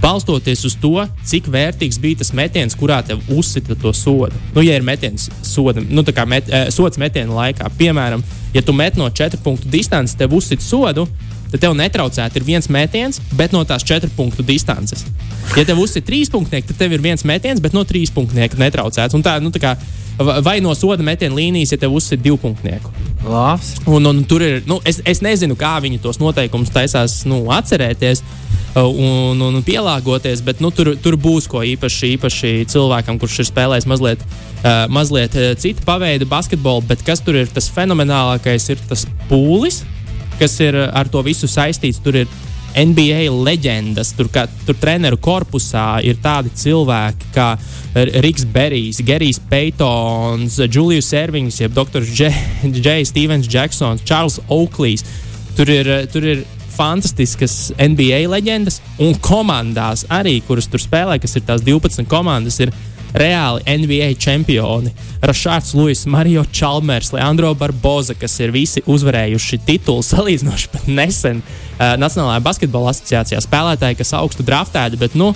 balstoties 0.00 0.64
uz 0.64 0.76
to, 0.80 0.96
cik 1.28 1.50
vērtīgs 1.52 2.00
bija 2.00 2.22
tas 2.22 2.32
metiens, 2.36 2.76
kurā 2.78 3.02
tev 3.06 3.20
uzsita 3.32 3.76
to 3.80 3.92
sodu. 3.92 4.32
Nu, 4.54 4.64
ja 4.64 4.78
ir 4.78 4.86
metiens 4.86 5.28
soda, 5.44 5.84
nu, 5.84 6.04
met, 6.26 6.48
eh, 6.48 6.70
sods 6.72 6.98
metiena 6.98 7.36
laikā, 7.36 7.68
piemēram, 7.78 8.24
ja 8.54 8.62
tu 8.62 8.72
met 8.72 8.96
no 8.96 9.10
4 9.10 9.42
punktu 9.44 9.68
distances, 9.68 10.16
tev 10.16 10.32
uzsita 10.32 10.64
sodu, 10.64 11.06
tad 11.54 11.62
tev 11.62 11.74
netraucēti 11.78 12.40
ir 12.40 12.46
viens 12.46 12.66
metiens, 12.72 13.20
bet 13.38 13.54
no 13.54 13.62
tās 13.68 13.86
4 13.86 14.10
punktu 14.16 14.42
distances. 14.46 15.04
Ja 15.54 15.62
tev 15.68 15.78
uzsita 15.84 16.08
3 16.10 16.32
punktnieki, 16.34 16.72
tad 16.72 16.80
tev 16.82 16.96
ir 16.96 17.04
viens 17.04 17.22
metiens, 17.22 17.62
bet 17.62 17.76
no 17.76 17.84
3 17.86 18.10
punktnieka 18.14 18.58
netraucēts. 18.58 19.14
Un 19.14 19.22
tā, 19.22 19.36
nu, 19.42 19.52
tā 19.54 19.62
kā, 19.62 19.76
vai 20.18 20.58
no 20.64 20.74
soda 20.74 21.06
metiena 21.06 21.38
līnijas, 21.38 21.76
ja 21.76 21.78
tev 21.84 21.94
uzsita 21.94 22.22
divu 22.24 22.40
punktnieku. 22.42 22.90
Labs. 23.28 23.76
Un, 23.86 24.10
un 24.10 24.24
tur 24.26 24.42
ir, 24.42 24.64
nu, 24.66 24.80
es, 24.88 24.98
es 25.06 25.22
nezinu, 25.22 25.54
kā 25.58 25.76
viņi 25.84 26.02
tos 26.02 26.18
noteikumus 26.18 26.74
taisās 26.74 27.22
nu, 27.30 27.44
atcerēties 27.54 28.24
un, 28.82 29.38
un, 29.38 29.54
un 29.54 29.62
pielāgoties, 29.64 30.42
bet 30.44 30.58
nu, 30.64 30.72
tur, 30.74 30.96
tur 30.98 31.14
būs 31.20 31.46
ko 31.50 31.62
īpaši, 31.62 32.16
īpaši 32.16 32.52
cilvēkam, 32.74 33.22
kurš 33.22 33.44
ir 33.44 33.50
spēlējis 33.52 33.88
mazliet, 33.90 34.26
uh, 34.26 34.84
mazliet 34.92 35.38
citu 35.62 35.86
paveidu 35.86 36.26
basketbolu. 36.26 36.82
Bet 36.90 37.06
kas 37.06 37.22
tur 37.22 37.38
ir 37.38 37.50
tas 37.54 37.70
fenomenālākais, 37.72 38.72
ir 38.74 38.82
tas 38.90 39.06
pūlis, 39.30 39.84
kas 40.40 40.58
ir 40.64 40.78
ar 40.86 41.10
to 41.10 41.22
visu 41.26 41.50
saistīts. 41.50 42.02
Tur 42.04 42.22
ir 42.22 42.28
NBA 42.74 43.28
leģendas. 43.30 44.12
Tur, 44.18 44.28
kā, 44.34 44.46
tur 44.66 44.76
treneru 44.80 45.18
korpusā 45.22 46.00
ir 46.06 46.18
tādi 46.22 46.52
cilvēki 46.58 47.30
kā 47.34 47.52
Riks 48.24 48.46
Berijs, 48.50 49.00
Gerijs 49.06 49.38
Peitons, 49.50 50.58
Julius 50.66 51.10
Servins, 51.12 51.60
jeb 51.62 51.74
Dr. 51.76 52.02
J. 52.02 52.98
Stevens 53.06 53.48
Jacksons, 53.50 54.02
Charles 54.06 54.40
Oakley's. 54.48 55.06
Tur 55.54 55.70
ir, 55.70 55.90
tur 56.10 56.26
ir 56.26 56.42
fantastiskas 56.74 57.70
NBA 57.78 58.24
leģendas 58.26 58.80
un 59.02 59.14
komandās 59.22 60.02
arī, 60.10 60.40
kuras 60.42 60.66
tur 60.70 60.82
spēlē, 60.82 61.20
kas 61.22 61.38
ir 61.38 61.46
tās 61.46 61.62
12 61.62 62.08
komandas. 62.10 62.58
Ir, 62.64 62.74
reāli 63.14 63.62
NBA 63.78 64.10
čempioni. 64.18 64.92
Rašārds 65.22 65.74
Luis, 65.78 66.04
Mario 66.10 66.44
Čalmers, 66.52 67.12
Leandro 67.14 67.54
Barboza, 67.54 68.16
kas 68.18 68.34
ir 68.42 68.52
visi 68.54 68.82
uzvarējuši 68.90 69.60
titulu 69.66 70.02
salīdzinoši 70.04 70.70
pat 70.72 70.88
nesen 70.90 71.40
uh, 71.40 71.94
Nacionālajā 72.00 72.42
basketbola 72.44 72.92
asociācijā. 72.92 73.40
Spēlētāji, 73.44 74.00
kas 74.02 74.14
augstu 74.18 74.46
draftēti, 74.46 74.98
bet 75.00 75.14
nu, 75.18 75.30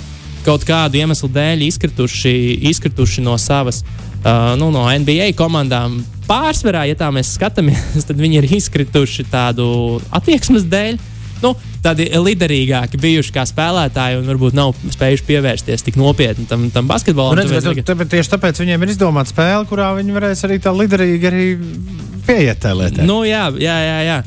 kaut 0.47 0.67
kādu 0.67 0.99
iemeslu 1.01 1.31
dēļ 1.33 1.65
izkrituši, 1.69 2.35
izkrituši 2.73 3.25
no 3.25 3.39
savas. 3.41 3.85
Uh, 4.19 4.57
nu, 4.59 4.73
no 4.75 4.83
NBA 4.91 5.31
komandām 5.39 6.01
pārsvarā, 6.29 6.83
ja 6.91 6.99
tā 6.99 7.13
mēs 7.15 7.37
skatāmies, 7.39 8.03
tad 8.09 8.19
viņi 8.19 8.43
ir 8.43 8.51
izkrituši 8.59 9.29
tādu 9.31 9.69
attieksmes 10.11 10.67
dēļ. 10.69 10.99
Nu, 11.45 11.55
tādi 11.85 12.09
liderīgāki 12.13 13.01
bijuši 13.01 13.35
kā 13.35 13.45
spēlētāji 13.49 14.21
un 14.21 14.27
varbūt 14.29 14.57
nav 14.59 14.75
spējuši 14.95 15.27
pievērsties 15.29 15.87
tik 15.87 15.99
nopietni 16.01 16.49
tam, 16.51 16.67
tam 16.75 16.89
basketbolam. 16.91 17.39
Nu, 17.39 17.45
redz, 17.45 17.69
bet, 17.69 17.85
tāpēc, 17.87 18.11
tieši 18.17 18.35
tāpēc 18.35 18.63
viņiem 18.65 18.85
ir 18.85 18.95
izdomāta 18.95 19.33
spēle, 19.33 19.69
kurā 19.71 19.93
viņi 19.99 20.17
varēs 20.17 20.45
arī 20.49 20.59
tā 20.65 20.75
liderīgi 20.75 21.31
arī 21.31 21.47
pieiet 22.27 22.61
tajā 22.65 22.81
lietā. 22.83 23.07
Nu, 23.09 23.23
jā, 23.29 23.47
jā, 23.63 23.79
jā. 23.85 24.03
jā. 24.09 24.19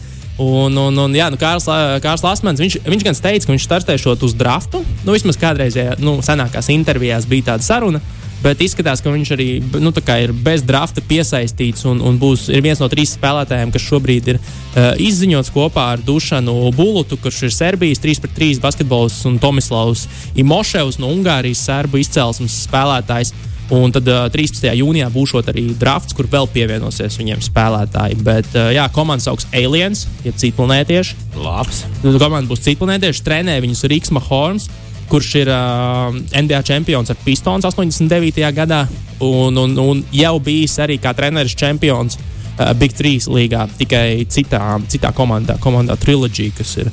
Un, 0.42 0.74
un, 0.80 0.96
un 1.04 1.14
jā, 1.14 1.28
nu, 1.30 1.38
Kārls, 1.38 1.68
Kārls 2.02 2.24
Lasmans, 2.26 2.62
viņš, 2.64 2.80
viņš 2.88 3.04
gan 3.06 3.20
teica, 3.28 3.46
ka 3.46 3.54
viņš 3.54 3.68
startēšot 3.68 4.24
uz 4.26 4.34
draftu. 4.40 4.82
Nu, 5.04 5.14
vismaz 5.14 5.38
kādreiz, 5.38 5.78
ja, 5.78 5.94
nu, 6.02 6.16
senākās 6.26 6.72
intervijās 6.74 7.28
bija 7.30 7.52
tāda 7.52 7.68
saruna. 7.68 8.02
Uh, 8.02 8.31
Bet 8.42 8.62
izskatās, 8.66 9.04
ka 9.06 9.12
viņš 9.14 9.32
arī 9.36 9.48
nu, 9.84 9.92
ir 9.94 10.32
bez 10.34 10.64
drafta 10.66 11.02
piesaistīts 11.06 11.86
un, 11.86 12.02
un 12.02 12.18
būs 12.22 12.48
viens 12.64 12.82
no 12.82 12.90
trīs 12.90 13.14
spēlētājiem, 13.14 13.74
kas 13.74 13.86
šobrīd 13.86 14.32
ir 14.34 14.40
uh, 14.42 14.98
izziņots 14.98 15.54
kopā 15.54 15.92
ar 15.94 16.02
Dušanu 16.02 16.72
Bulutu, 16.74 17.20
kurš 17.22 17.44
ir 17.46 17.54
Serbijas 17.54 18.02
3-3 18.02 18.58
basketbols 18.64 19.20
un 19.30 19.38
Tomislavs 19.42 20.08
Imoševs 20.42 20.98
no 21.02 21.14
Ungārijas 21.14 21.62
serbu 21.70 22.02
izcelsmes 22.02 22.64
spēlētājs. 22.66 23.36
Un 23.72 23.94
tad 23.94 24.10
uh, 24.10 24.26
13. 24.34 24.66
jūnijā 24.82 25.08
būs 25.14 25.38
arī 25.46 25.70
drafts, 25.80 26.18
kur 26.18 26.28
vēl 26.28 26.50
pievienosies 26.52 27.16
viņiem 27.22 27.46
spēlētāji. 27.46 28.18
Bet, 28.26 28.50
uh, 28.58 28.74
jā, 28.74 28.90
komanda 28.92 29.30
sauc 29.30 29.46
Aliens, 29.54 30.08
jeb 30.26 30.36
citplanētieši. 30.42 31.16
Labs. 31.40 31.86
Komanda 32.02 32.50
būs 32.50 32.66
citplanētieši, 32.66 33.24
trenē 33.24 33.62
viņus 33.64 33.86
Rīgas 33.88 34.18
Mahorns 34.18 34.68
kurš 35.12 35.32
ir 35.42 35.52
uh, 35.52 36.16
NBA 36.16 36.62
čempions 36.64 37.12
ar 37.12 37.20
Pistons 37.26 37.66
89. 37.68 38.40
gadā 38.56 38.86
un, 39.20 39.58
un, 39.58 39.78
un 39.80 40.04
jau 40.16 40.38
bijis 40.44 40.78
arī 40.80 40.98
kā 41.04 41.12
treneris 41.18 41.56
čempions 41.60 42.18
uh, 42.18 42.72
Big 42.80 42.96
3 42.96 43.28
līgā, 43.28 43.68
tikai 43.80 44.24
citā, 44.32 44.78
citā 44.92 45.12
komandā, 45.16 45.58
komandā 45.60 45.98
Trilogy, 46.00 46.52
kas 46.56 46.78
ir 46.80 46.92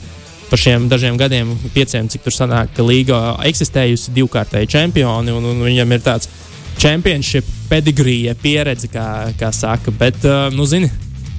par 0.49 0.59
šiem 0.59 0.89
dažiem 0.89 1.19
gadiem, 1.21 1.53
pieciem, 1.75 2.09
cik 2.09 2.25
tur 2.25 2.35
sanāk, 2.35 2.73
ka 2.75 2.87
līga 2.87 3.21
eksistējusi 3.47 4.15
divkārtēji 4.17 4.71
čempioni, 4.75 5.35
un, 5.35 5.51
un 5.53 5.61
viņam 5.67 5.93
ir 5.95 6.05
tāds 6.07 6.31
championship 6.81 7.47
pedigree 7.69 8.33
pieredze, 8.43 8.89
kā, 8.91 9.29
kā 9.39 9.53
saka. 9.55 9.93
Bet, 9.95 10.25
uh, 10.25 10.49
nu, 10.55 10.67
zini, 10.67 10.91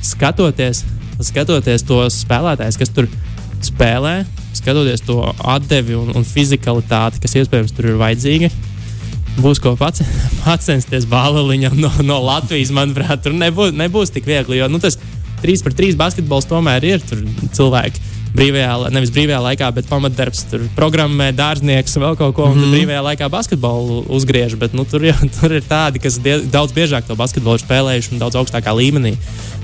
skatoties, 0.06 0.86
skatoties 1.26 1.84
tos 1.88 2.22
spēlētājus, 2.24 2.80
kas 2.80 2.94
tur 2.96 3.10
spēlē, 3.68 4.24
skatoties 4.58 5.04
to 5.06 5.22
atdevi 5.44 5.98
un, 6.00 6.12
un 6.16 6.28
fizikalitāti, 6.28 7.22
kas 7.24 7.38
iespējams 7.42 7.76
tur 7.76 7.92
ir 7.92 8.00
vajadzīga. 8.02 8.52
Būs 9.40 9.62
ko 9.64 9.76
pats, 9.80 10.04
pacensties 10.46 11.08
bāliņam 11.10 11.78
no, 11.80 11.92
no 12.04 12.20
Latvijas, 12.26 12.74
manuprāt, 12.76 13.24
tur 13.24 13.36
nebūs, 13.38 13.76
nebūs 13.78 14.14
tik 14.16 14.28
viegli. 14.28 14.60
Jo 14.60 14.70
nu, 14.72 14.82
tas 14.84 15.00
3 15.44 15.64
pret 15.64 15.78
3 15.80 16.00
basketbols 16.00 16.48
tomēr 16.50 16.88
ir 16.88 17.04
cilvēki. 17.56 18.08
Brīvajā, 18.30 18.92
nevis 18.94 19.10
brīvajā 19.10 19.40
laikā, 19.42 19.68
bet 19.74 19.88
pamatdarbs, 19.90 20.44
tur 20.52 20.66
programmē, 20.76 21.32
dārznieks, 21.34 21.96
vēl 21.98 22.18
kaut 22.20 22.36
ko, 22.38 22.46
un 22.52 22.60
mm 22.60 22.64
-hmm. 22.64 22.76
brīvajā 22.76 23.02
laikā 23.08 23.30
basketbolu 23.34 24.04
uzgriež. 24.06 24.56
Bet 24.56 24.74
nu, 24.78 24.86
tur, 24.86 25.06
jau, 25.06 25.18
tur 25.40 25.56
ir 25.58 25.64
tādi, 25.66 26.00
kas 26.00 26.20
die, 26.22 26.38
daudz 26.46 26.74
biežāk 26.74 27.08
to 27.08 27.16
basketbolu 27.16 27.58
ir 27.58 27.66
spēlējuši 27.66 28.14
un 28.14 28.20
daudz 28.20 28.36
augstākā 28.36 28.76
līmenī. 28.76 29.16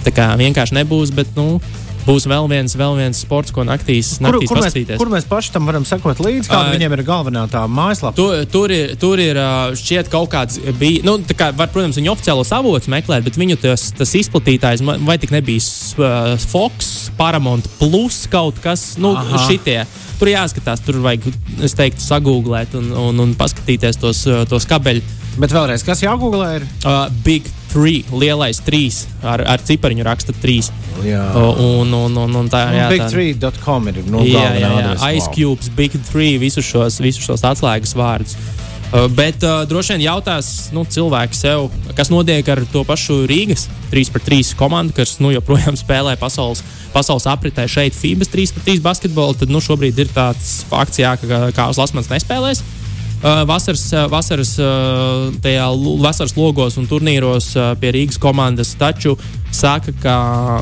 Tā 0.04 0.12
kā 0.12 0.34
vienkārši 0.38 0.80
nebūs, 0.82 1.14
bet 1.14 1.28
nu, 1.36 1.62
būs 2.06 2.28
vēl 2.30 2.48
viens, 2.52 2.76
vēl 2.78 2.98
viens 3.00 3.22
sports, 3.26 3.54
ko 3.56 3.66
naktīs, 3.68 4.16
kur, 4.22 4.38
kur, 4.46 4.62
mēs, 4.62 4.78
kur 5.00 5.12
mēs 5.12 5.28
paši 5.30 5.54
tam 5.56 5.70
varam 5.70 5.86
sekot 5.88 6.22
līdzi? 6.24 6.50
Kāda 6.52 6.70
uh, 6.70 6.76
viņiem 6.76 6.96
ir 6.98 7.04
galvenā 7.08 7.46
tā 7.52 7.66
mājaslapa? 7.72 8.16
Tu, 8.18 8.28
tur 8.54 8.74
ir, 8.74 8.96
tur 9.02 9.22
ir 9.22 9.40
šķiet 9.80 10.12
kaut 10.14 10.32
kāds 10.34 10.60
bija, 10.80 11.04
nu, 11.08 11.18
tā 11.26 11.38
kā 11.38 11.50
var, 11.58 11.72
protams, 11.74 12.00
viņu 12.00 12.14
oficiālos 12.14 12.54
avots 12.56 12.90
meklēt, 12.92 13.26
bet 13.26 13.40
viņu 13.42 13.60
tas, 13.64 13.90
tas 13.98 14.16
izplatītājs 14.22 14.86
vai 14.86 15.18
tik 15.22 15.34
nebija 15.36 16.38
Fox, 16.46 17.12
Paramount 17.18 17.70
Plus 17.80 18.24
kaut 18.32 18.62
kas, 18.64 18.94
nu, 19.02 19.16
Aha. 19.18 19.46
šitie. 19.50 19.82
Tur 20.16 20.32
jāskatās, 20.32 20.80
tur 20.86 21.02
vajag, 21.04 21.28
es 21.66 21.76
teiktu, 21.76 22.00
sagūglēt 22.06 22.78
un, 22.80 22.94
un, 22.96 23.20
un 23.26 23.36
paskatīties 23.36 24.00
tos, 24.00 24.24
tos 24.48 24.68
kabeļus. 24.70 25.24
Bet 25.36 25.52
vēlreiz, 25.52 25.84
kas 25.84 26.00
jāgooglē? 26.06 26.54
Ir? 26.62 26.68
Uh, 26.86 27.10
Big 27.26 27.50
3, 27.76 28.06
lielais 28.16 28.60
3, 28.64 29.00
ar, 29.28 29.44
ar 29.44 29.64
cipariņu 29.68 30.06
raksta 30.08 30.36
3. 30.40 30.70
Jā, 31.04 31.24
un, 31.36 31.92
un, 31.92 32.20
un, 32.24 32.38
un 32.40 32.52
tā 32.52 32.62
ir. 32.70 32.78
Nu, 32.80 32.86
Big3.com 32.96 33.90
ir 33.92 34.00
no 34.08 34.24
jā, 34.24 34.46
jā, 34.56 34.70
jā. 34.80 34.94
Ice 35.18 35.28
Cubes, 35.36 35.68
Big 35.76 35.98
3, 36.08 36.38
visus 36.40 36.64
šos, 36.64 37.02
visus 37.04 37.28
šos 37.28 37.44
atslēgas 37.52 37.92
vārdus. 38.00 38.38
Uh, 38.86 39.10
bet 39.12 39.44
uh, 39.44 39.66
droši 39.68 39.96
vien 39.96 40.06
jautās 40.06 40.70
nu, 40.72 40.86
cilvēki 40.88 41.36
sev, 41.36 41.68
kas 41.98 42.12
notiek 42.14 42.48
ar 42.54 42.62
to 42.72 42.86
pašu 42.88 43.26
Rīgas 43.28 43.66
3-3 43.92 44.54
komandu, 44.56 44.96
kas 44.96 45.18
nu, 45.20 45.34
joprojām 45.36 45.76
spēlē 45.84 46.16
pasaules, 46.22 46.64
pasaules 46.96 47.28
apritē 47.28 47.68
šeit 47.68 47.98
FIBA 47.98 48.30
3-3 48.32 48.80
basketbolu. 48.86 49.36
Tad 49.42 49.52
nu, 49.52 49.60
šobrīd 49.60 50.00
ir 50.00 50.16
tāds 50.16 50.62
fakts, 50.70 51.04
jā, 51.04 51.18
ka 51.20 51.50
Kārs 51.58 51.82
Lasmans 51.82 52.14
nespēlēs. 52.14 52.64
Uh, 52.64 52.75
vasaras, 53.24 53.86
uh, 53.94 54.06
vasaras, 54.12 54.56
uh, 54.60 55.30
tajā 55.44 55.68
vasaras 56.04 56.36
logos 56.38 56.80
un 56.82 56.88
turnīros 56.90 57.54
pie 57.82 57.94
Rīgas 57.96 58.20
komandas, 58.22 58.76
taču 58.80 59.16
saka, 59.56 59.94
ka 60.04 60.16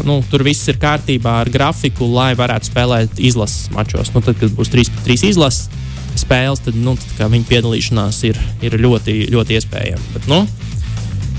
nu, 0.05 0.19
tur 0.29 0.45
viss 0.45 0.69
ir 0.69 0.77
kārtībā 0.81 1.39
ar 1.43 1.50
grafiku, 1.53 2.07
lai 2.13 2.33
varētu 2.38 2.69
spēlēt 2.69 3.24
izlases 3.24 3.72
mačos. 3.74 4.13
Nu, 4.13 4.22
tad, 4.22 4.38
kad 4.39 4.53
būs 4.53 4.72
3-3 4.74 5.31
izlases 5.33 5.69
spēles, 6.19 6.62
tad, 6.62 6.77
nu, 6.77 6.93
tad 7.17 7.31
viņa 7.33 7.50
piedalīšanās 7.50 8.22
ir, 8.29 8.38
ir 8.62 8.77
ļoti, 8.81 9.24
ļoti 9.33 9.60
iespējama. 9.60 10.13
Bet, 10.17 10.29
nu, 10.31 10.45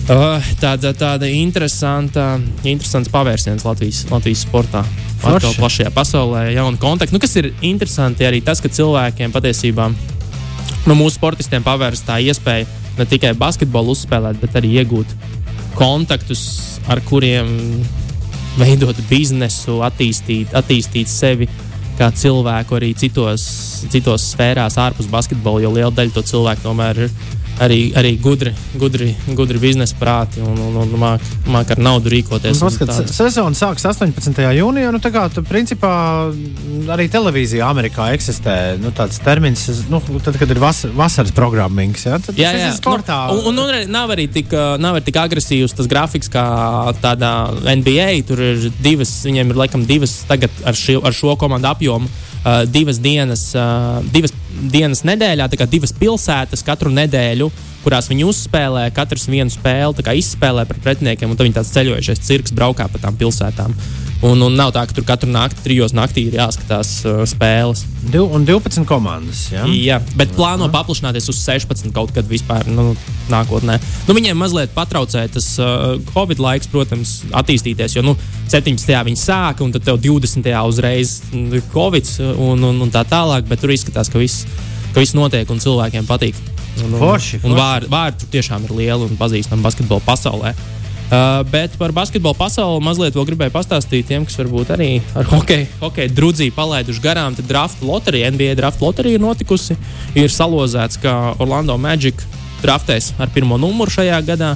Uh, 0.04 0.36
tāda, 0.60 0.90
tāda 0.92 1.24
interesanta, 1.32 2.34
interesants 2.60 3.08
pavērsiens 3.08 3.62
Latvijas, 3.64 4.02
Latvijas 4.10 4.42
sportā. 4.44 4.82
Atkal 5.24 5.54
plašajā 5.56 5.88
pasaulē, 5.96 6.42
jauni 6.52 6.76
kontakti. 6.76 7.16
Nu, 7.16 7.20
kas 7.22 7.32
ir 7.40 7.54
interesanti 7.64 8.26
arī 8.28 8.42
tas, 8.44 8.60
ka 8.60 8.68
cilvēkiem 8.68 9.32
patiesībā, 9.32 9.86
nu, 10.86 10.96
mūsu 10.96 11.16
sportistiem 11.18 11.64
pavērs 11.64 12.04
tā 12.06 12.20
iespēja 12.24 12.68
ne 12.98 13.06
tikai 13.10 13.34
basketbolu 13.38 13.94
uzspēlēt, 13.94 14.38
bet 14.42 14.56
arī 14.60 14.76
iegūt 14.80 15.10
kontaktus, 15.78 16.44
ar 16.90 17.00
kuriem 17.08 17.48
veidot 18.58 18.98
biznesu, 19.08 19.80
attīstīt, 19.86 20.54
attīstīt 20.54 21.10
sevi 21.10 21.48
kā 21.98 22.10
cilvēku 22.14 22.78
arī 22.78 22.92
citos, 22.98 23.44
citos 23.90 24.30
sfērās, 24.34 24.78
ārpus 24.82 25.10
basketbola, 25.10 25.62
jo 25.64 25.72
liela 25.74 25.94
daļa 25.94 26.14
to 26.14 26.24
cilvēku 26.30 26.66
tomēr 26.66 27.04
ir 27.06 27.16
arī, 27.62 27.92
arī 27.96 28.14
gudri, 28.22 28.52
gudri, 28.78 29.10
gudri 29.36 29.60
biznesa 29.62 29.96
prāti 29.98 30.42
un, 30.42 30.58
un, 30.58 30.76
un 30.82 30.94
māk, 31.00 31.24
māk 31.50 31.74
ar 31.74 31.82
naudu 31.82 32.10
rīkoties. 32.12 32.62
Paskatās, 32.62 33.12
sezona 33.14 33.58
sākas 33.58 33.86
18. 33.92 34.40
jūnijā. 34.58 34.90
Nu, 34.94 35.00
kā 35.04 35.26
tu, 35.32 35.44
principā, 35.46 35.92
arī 36.94 37.06
televīzija 37.12 37.68
Amerikā 37.70 38.10
eksistē 38.16 38.56
nu, 38.82 38.90
tāds 38.96 39.20
termins, 39.24 39.66
nu, 39.92 40.00
tad, 40.24 40.38
kad 40.40 40.50
ir 40.50 40.60
vas, 40.62 40.84
vasaras 40.96 41.34
programmings. 41.36 42.06
Ja? 42.08 42.18
Tad 42.22 42.38
Jā, 42.40 42.54
jā. 42.56 42.70
ir 42.72 42.78
sportā. 42.78 43.20
Nu, 43.30 43.44
un, 43.50 43.62
un, 43.64 43.70
un 43.70 43.94
nav 43.94 44.14
arī 44.14 44.26
tik, 44.32 44.54
nav 44.82 44.98
arī 44.98 45.08
tik 45.10 45.20
agresīvs 45.22 45.76
tas 45.78 45.90
grafiks 45.90 46.32
kā 46.32 46.44
tādā 47.04 47.34
NBA. 47.64 48.10
Tur 48.28 48.42
ir 48.42 48.68
divas, 48.82 49.16
viņiem 49.26 49.52
ir 49.52 49.64
laikam 49.64 49.86
divas 49.88 50.22
tagad 50.28 50.64
ar, 50.66 50.78
ši, 50.78 50.98
ar 51.02 51.16
šo 51.16 51.36
komandu 51.40 51.70
apjomu. 51.70 52.10
Uh, 52.44 52.66
divas, 52.68 52.98
dienas, 53.00 53.46
uh, 53.56 54.02
divas 54.12 54.34
dienas 54.52 55.00
nedēļā, 55.08 55.46
tā 55.48 55.56
kā 55.56 55.66
divas 55.70 55.94
pilsētas 55.96 56.60
katru 56.66 56.90
nedēļu, 56.92 57.48
kurās 57.84 58.08
viņi 58.10 58.26
uzspēlē, 58.30 58.88
katrs 58.96 59.28
vienu 59.30 59.52
spēli 59.52 59.98
tā 59.98 60.06
kā 60.06 60.16
izspēlē 60.18 60.64
pret 60.68 60.82
pretiniekiem, 60.84 61.30
un 61.30 61.38
tad 61.38 61.48
viņi 61.48 61.58
tāds 61.60 61.74
ceļojušais 61.76 62.24
cirks 62.24 62.56
braukā 62.56 62.88
pa 62.90 63.02
tām 63.02 63.20
pilsētām. 63.20 63.76
Un, 64.24 64.40
un 64.40 64.54
nav 64.56 64.70
tā, 64.72 64.86
ka 64.88 64.96
tur 64.96 65.04
katru 65.04 65.28
nakti, 65.28 65.60
trijos 65.66 65.92
naktī 65.92 66.22
ir 66.30 66.38
jāskatās 66.38 66.92
uh, 67.04 67.18
spēles. 67.28 67.82
Div, 68.08 68.30
un 68.32 68.46
12 68.48 68.86
komandas. 68.88 69.42
Ja? 69.52 69.66
Jā, 69.68 69.98
bet 70.16 70.32
plāno 70.36 70.70
paplašināties 70.72 71.28
uz 71.28 71.42
16 71.42 71.92
kaut 71.92 72.14
kad 72.16 72.28
vispār 72.30 72.64
nu, 72.72 72.94
nākotnē. 73.32 73.76
Nu, 74.08 74.16
viņiem 74.16 74.40
mazliet 74.40 74.72
patraucēja 74.76 75.34
tas 75.34 75.50
uh, 75.60 75.98
Covid 76.14 76.40
laiks, 76.40 76.70
protams, 76.72 77.18
attīstīties. 77.36 77.98
Jo 77.98 78.06
nu, 78.06 78.16
17. 78.48 78.96
viņi 79.10 79.20
sāka, 79.20 79.66
un 79.66 79.76
tad 79.76 79.84
tev 79.84 80.00
20. 80.00 80.48
uzreiz 80.72 81.18
mm, 81.28 81.68
Covid 81.74 82.16
un, 82.32 82.64
un, 82.64 82.82
un 82.86 82.94
tā 82.94 83.04
tālāk. 83.10 83.44
Bet 83.50 83.60
tur 83.60 83.76
izskatās, 83.76 84.08
ka 84.08 84.22
viss, 84.22 84.48
ka 84.94 85.04
viss 85.04 85.16
notiek 85.18 85.52
un 85.52 85.60
cilvēkiem 85.60 86.08
patīk. 86.08 86.53
Un, 86.82 86.92
un, 86.92 86.98
Forši, 86.98 87.38
un 87.42 87.52
forši. 87.52 87.58
vārdi, 87.58 87.90
vārdi 87.92 88.30
tiešām 88.32 88.64
ir 88.66 88.72
lieli 88.74 89.06
un 89.06 89.18
pazīstami 89.20 89.62
basketbola 89.62 90.02
pasaulē. 90.06 90.54
Uh, 91.04 91.44
bet 91.52 91.74
par 91.78 91.92
basketbolu 91.92 92.34
pasauli 92.34 92.80
mazliet 92.82 93.14
vēl 93.14 93.26
gribēju 93.28 93.52
pastāstīt 93.52 94.08
tiem, 94.08 94.24
kas 94.24 94.38
varbūt 94.40 94.72
arī 94.74 94.88
ar 95.14 95.28
hokeju, 95.28 95.66
hokeju 95.82 96.14
drudzīju 96.16 96.54
palaiduši 96.56 97.02
garām. 97.04 97.36
Tad 97.36 97.46
draft 97.50 97.84
loterija, 97.84 98.30
NBA 98.32 98.56
draft 98.58 98.82
loterija 98.82 99.20
ir 99.20 99.22
notikusi. 99.22 99.76
Ir 100.16 100.32
salozēts, 100.32 100.98
ka 101.02 101.34
Orlando 101.38 101.76
Magic 101.78 102.24
draftēs 102.64 103.12
ar 103.20 103.30
pirmo 103.34 103.60
numuru 103.60 103.92
šajā 103.92 104.22
gadā. 104.26 104.54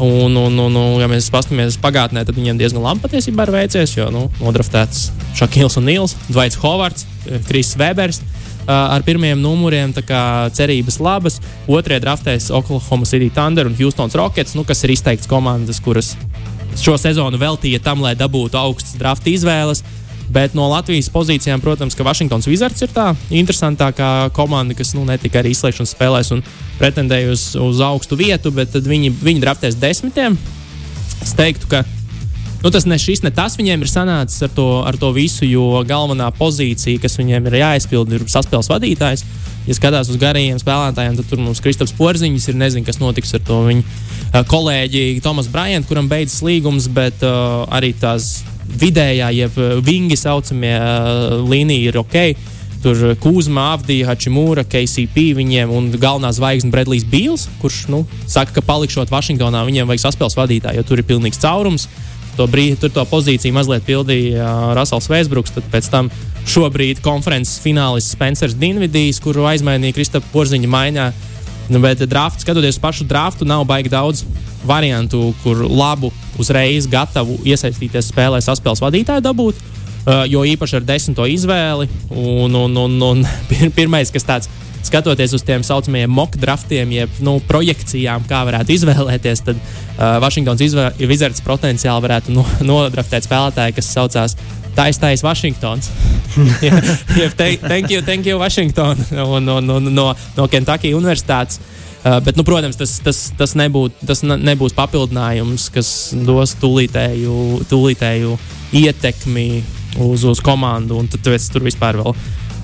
Un, 0.00 0.32
un, 0.32 0.54
un, 0.56 0.76
un, 0.78 0.94
ja 1.02 1.10
mēs 1.10 1.26
paskatāmies 1.28 1.76
pagātnē, 1.82 2.22
tad 2.24 2.38
viņiem 2.38 2.56
diezgan 2.56 2.86
labi 2.86 3.02
patiesībā 3.02 3.44
ir 3.44 3.52
veicies. 3.58 3.98
Jo 3.98 4.08
nu, 4.14 4.28
nodraftēts 4.40 5.10
Šakils 5.36 5.76
un 5.76 5.90
Nils, 5.90 6.14
Dvaits 6.30 6.56
Hovards, 6.62 7.04
Kris 7.50 7.74
Vēbers. 7.76 8.22
Uh, 8.22 8.49
ar 8.66 9.04
pirmiem 9.06 9.40
numuriem 9.40 9.92
cerības 10.52 11.00
labas. 11.00 11.40
Otrie 11.68 12.00
draftēs 12.00 12.50
Oklahoma 12.50 13.08
City 13.08 13.30
Thunder 13.30 13.66
un 13.66 13.76
Houston 13.78 14.10
Rockets, 14.14 14.54
nu, 14.54 14.64
kas 14.64 14.84
ir 14.84 14.94
izteikts 14.96 15.30
komandas, 15.30 15.80
kuras 15.80 16.14
šo 16.80 16.96
sezonu 17.00 17.38
veltīja 17.40 17.80
tam, 17.82 18.02
lai 18.04 18.14
dabūtu 18.18 18.58
augstas 18.58 18.98
drafta 19.00 19.30
izvēles. 19.32 19.82
Bet 20.30 20.54
no 20.54 20.68
Latvijas 20.70 21.08
pozīcijām, 21.10 21.58
protams, 21.58 21.96
ka 21.98 22.06
Vašingtons 22.06 22.46
Wizards 22.46 22.84
ir 22.86 22.92
tā 22.94 23.08
interesantākā 23.34 24.30
komanda, 24.36 24.76
kas 24.78 24.92
nu, 24.94 25.02
ne 25.08 25.16
tikai 25.18 25.42
arī 25.42 25.50
izslēgšanas 25.56 25.96
spēlēs 25.96 26.30
un 26.36 26.44
pretendēja 26.78 27.32
uz, 27.32 27.48
uz 27.58 27.80
augstu 27.82 28.18
vietu, 28.20 28.52
bet 28.54 28.76
viņi, 28.78 29.10
viņi 29.24 29.42
draftēs 29.42 29.80
desmitiem. 29.82 30.38
Es 31.20 31.34
teiktu, 31.34 31.66
ka 31.72 31.82
nu, 32.62 32.70
tas 32.72 32.86
ne 32.88 32.98
šis, 33.00 33.22
ne 33.24 33.32
tas 33.34 33.56
viņiem 33.58 33.84
ir 33.84 33.90
sanācis 33.90 34.44
ar 34.46 34.52
to, 34.56 34.68
ar 34.86 34.98
to 35.00 35.12
visu, 35.16 35.46
jo 35.48 35.82
galvenā 35.88 36.30
pozīcija, 36.36 37.00
kas 37.02 37.18
viņiem 37.20 37.48
ir 37.50 37.60
jāizpild, 37.62 38.12
ir 38.14 38.26
saspēles 38.30 38.70
vadītājs. 38.72 39.24
Ja 39.68 39.76
skatās 39.76 40.08
uz 40.08 40.16
garajiem 40.20 40.58
spēlētājiem, 40.58 41.18
tad 41.18 41.26
tur 41.28 41.40
mums 41.42 41.60
Kristaps 41.62 41.92
Porziņš 41.98 42.48
ir 42.50 42.56
nezinu, 42.58 42.86
kas 42.86 42.98
notiks 43.00 43.34
ar 43.36 43.42
to 43.44 43.58
viņa 43.66 43.82
uh, 43.84 44.40
kolēģi 44.48 45.20
Tomas 45.24 45.50
Bryant, 45.52 45.86
kuram 45.88 46.08
beidzas 46.10 46.40
līgums, 46.46 46.88
bet 46.92 47.20
uh, 47.26 47.66
arī 47.76 47.92
tās 47.92 48.40
vidējā, 48.80 49.28
jeb 49.36 49.60
uh, 49.60 49.76
vingi 49.84 50.16
saucamie 50.18 50.74
uh, 50.78 51.36
līnija 51.44 51.92
ir 51.92 52.00
ok. 52.00 52.18
Tur 52.80 52.96
Kūzma, 53.20 53.74
Avdija, 53.74 54.06
Hačimūra, 54.08 54.64
KCP 54.64 55.34
viņiem 55.36 55.72
un 55.76 55.90
galvenā 56.00 56.30
zvaigzne 56.32 56.72
Bredlijs 56.72 57.04
Bīls, 57.04 57.44
kurš 57.60 57.82
nu, 57.92 58.06
saka, 58.24 58.54
ka 58.56 58.64
palikšot 58.64 59.12
Vašingtonā, 59.12 59.66
viņiem 59.68 59.90
vajag 59.90 60.06
saspēles 60.06 60.38
vadītāju, 60.38 60.80
jo 60.80 60.86
tur 60.88 61.02
ir 61.02 61.08
pilnīgs 61.10 61.42
caurums. 61.42 61.84
To 62.38 62.46
brīdi, 62.50 62.90
to 62.92 63.04
pozīciju 63.10 63.54
mazliet 63.56 63.84
pildīja 63.86 64.44
uh, 64.44 64.68
Rasels 64.78 65.10
Vēsbruks, 65.10 65.54
tad 65.56 65.66
pēc 65.72 65.88
tam 65.92 66.10
šobrīd 66.48 67.02
konferences 67.04 67.60
finālists 67.62 68.14
Spencers 68.14 68.54
Dinvidijs, 68.58 69.20
kuru 69.22 69.48
aizmainīja 69.50 69.96
Kristapa 69.96 70.30
Porziņa 70.32 70.70
maiņā. 70.70 71.10
Nu, 71.70 71.78
bet 71.82 72.02
draft, 72.10 72.42
skatoties 72.42 72.80
pašu 72.82 73.04
draftu, 73.06 73.46
nav 73.46 73.62
baigi 73.68 73.92
daudz 73.92 74.24
variantu, 74.66 75.30
kur 75.44 75.60
labu, 75.68 76.10
uzreiz 76.40 76.88
gatavu 76.90 77.38
iesaistīties 77.46 78.10
spēlē, 78.10 78.40
saspēles 78.42 78.82
vadītāju 78.82 79.22
dabūt. 79.26 79.60
Uh, 80.00 80.24
jo 80.32 80.40
īpaši 80.48 80.78
ar 80.78 80.84
desmito 80.88 81.26
izvēli. 81.28 81.86
Un, 82.08 82.54
un, 82.56 82.76
un, 82.86 82.96
un 83.04 83.24
pir- 83.50 83.70
pirmais, 83.76 84.10
kas 84.10 84.24
tāds, 84.26 84.50
skatoties 84.86 85.34
uz 85.36 85.44
tiem 85.46 85.64
saucamajiem 85.66 86.12
mock 86.12 86.38
draftiem, 86.40 86.92
jeb 86.94 87.20
nu, 87.24 87.38
projekcijām, 87.48 88.24
kā 88.30 88.42
varētu 88.48 88.74
izvēlēties, 88.76 89.44
tad 89.48 89.58
uh, 89.60 90.16
Vašingtons 90.24 90.62
Wizards 91.00 91.44
potenciāli 91.46 92.06
varētu 92.06 92.34
no, 92.36 92.46
nodraftēt 92.64 93.28
spēlētāju, 93.28 93.76
kas 93.76 93.92
saucās 93.94 94.36
Taistais 94.74 95.24
Vašingtons. 95.26 95.90
yeah, 96.62 96.78
yeah, 97.16 97.30
thank, 97.34 97.90
you, 97.90 98.02
thank 98.02 98.26
you, 98.26 98.38
Washington. 98.38 98.96
Un, 99.10 99.48
un, 99.48 99.70
un, 99.70 99.94
no, 99.94 100.14
no 100.36 100.48
Kentucky 100.48 100.94
Universitātes. 100.94 101.60
Uh, 102.00 102.16
bet, 102.24 102.36
nu, 102.38 102.46
protams, 102.48 102.78
tas, 102.80 102.94
tas, 103.04 103.18
tas, 103.36 103.52
nebūt, 103.60 103.98
tas 104.08 104.22
ne- 104.24 104.38
nebūs 104.40 104.72
papildinājums, 104.72 105.66
kas 105.74 105.90
dos 106.16 106.54
tūlītēju, 106.62 107.66
tūlītēju 107.68 108.38
ietekmi 108.80 109.48
uz, 110.00 110.24
uz 110.24 110.40
komandu. 110.40 111.02
Tad 111.12 111.26
tāpēc 111.26 111.50
tur 111.52 111.66
vispār 111.66 112.00
vēl 112.00 112.16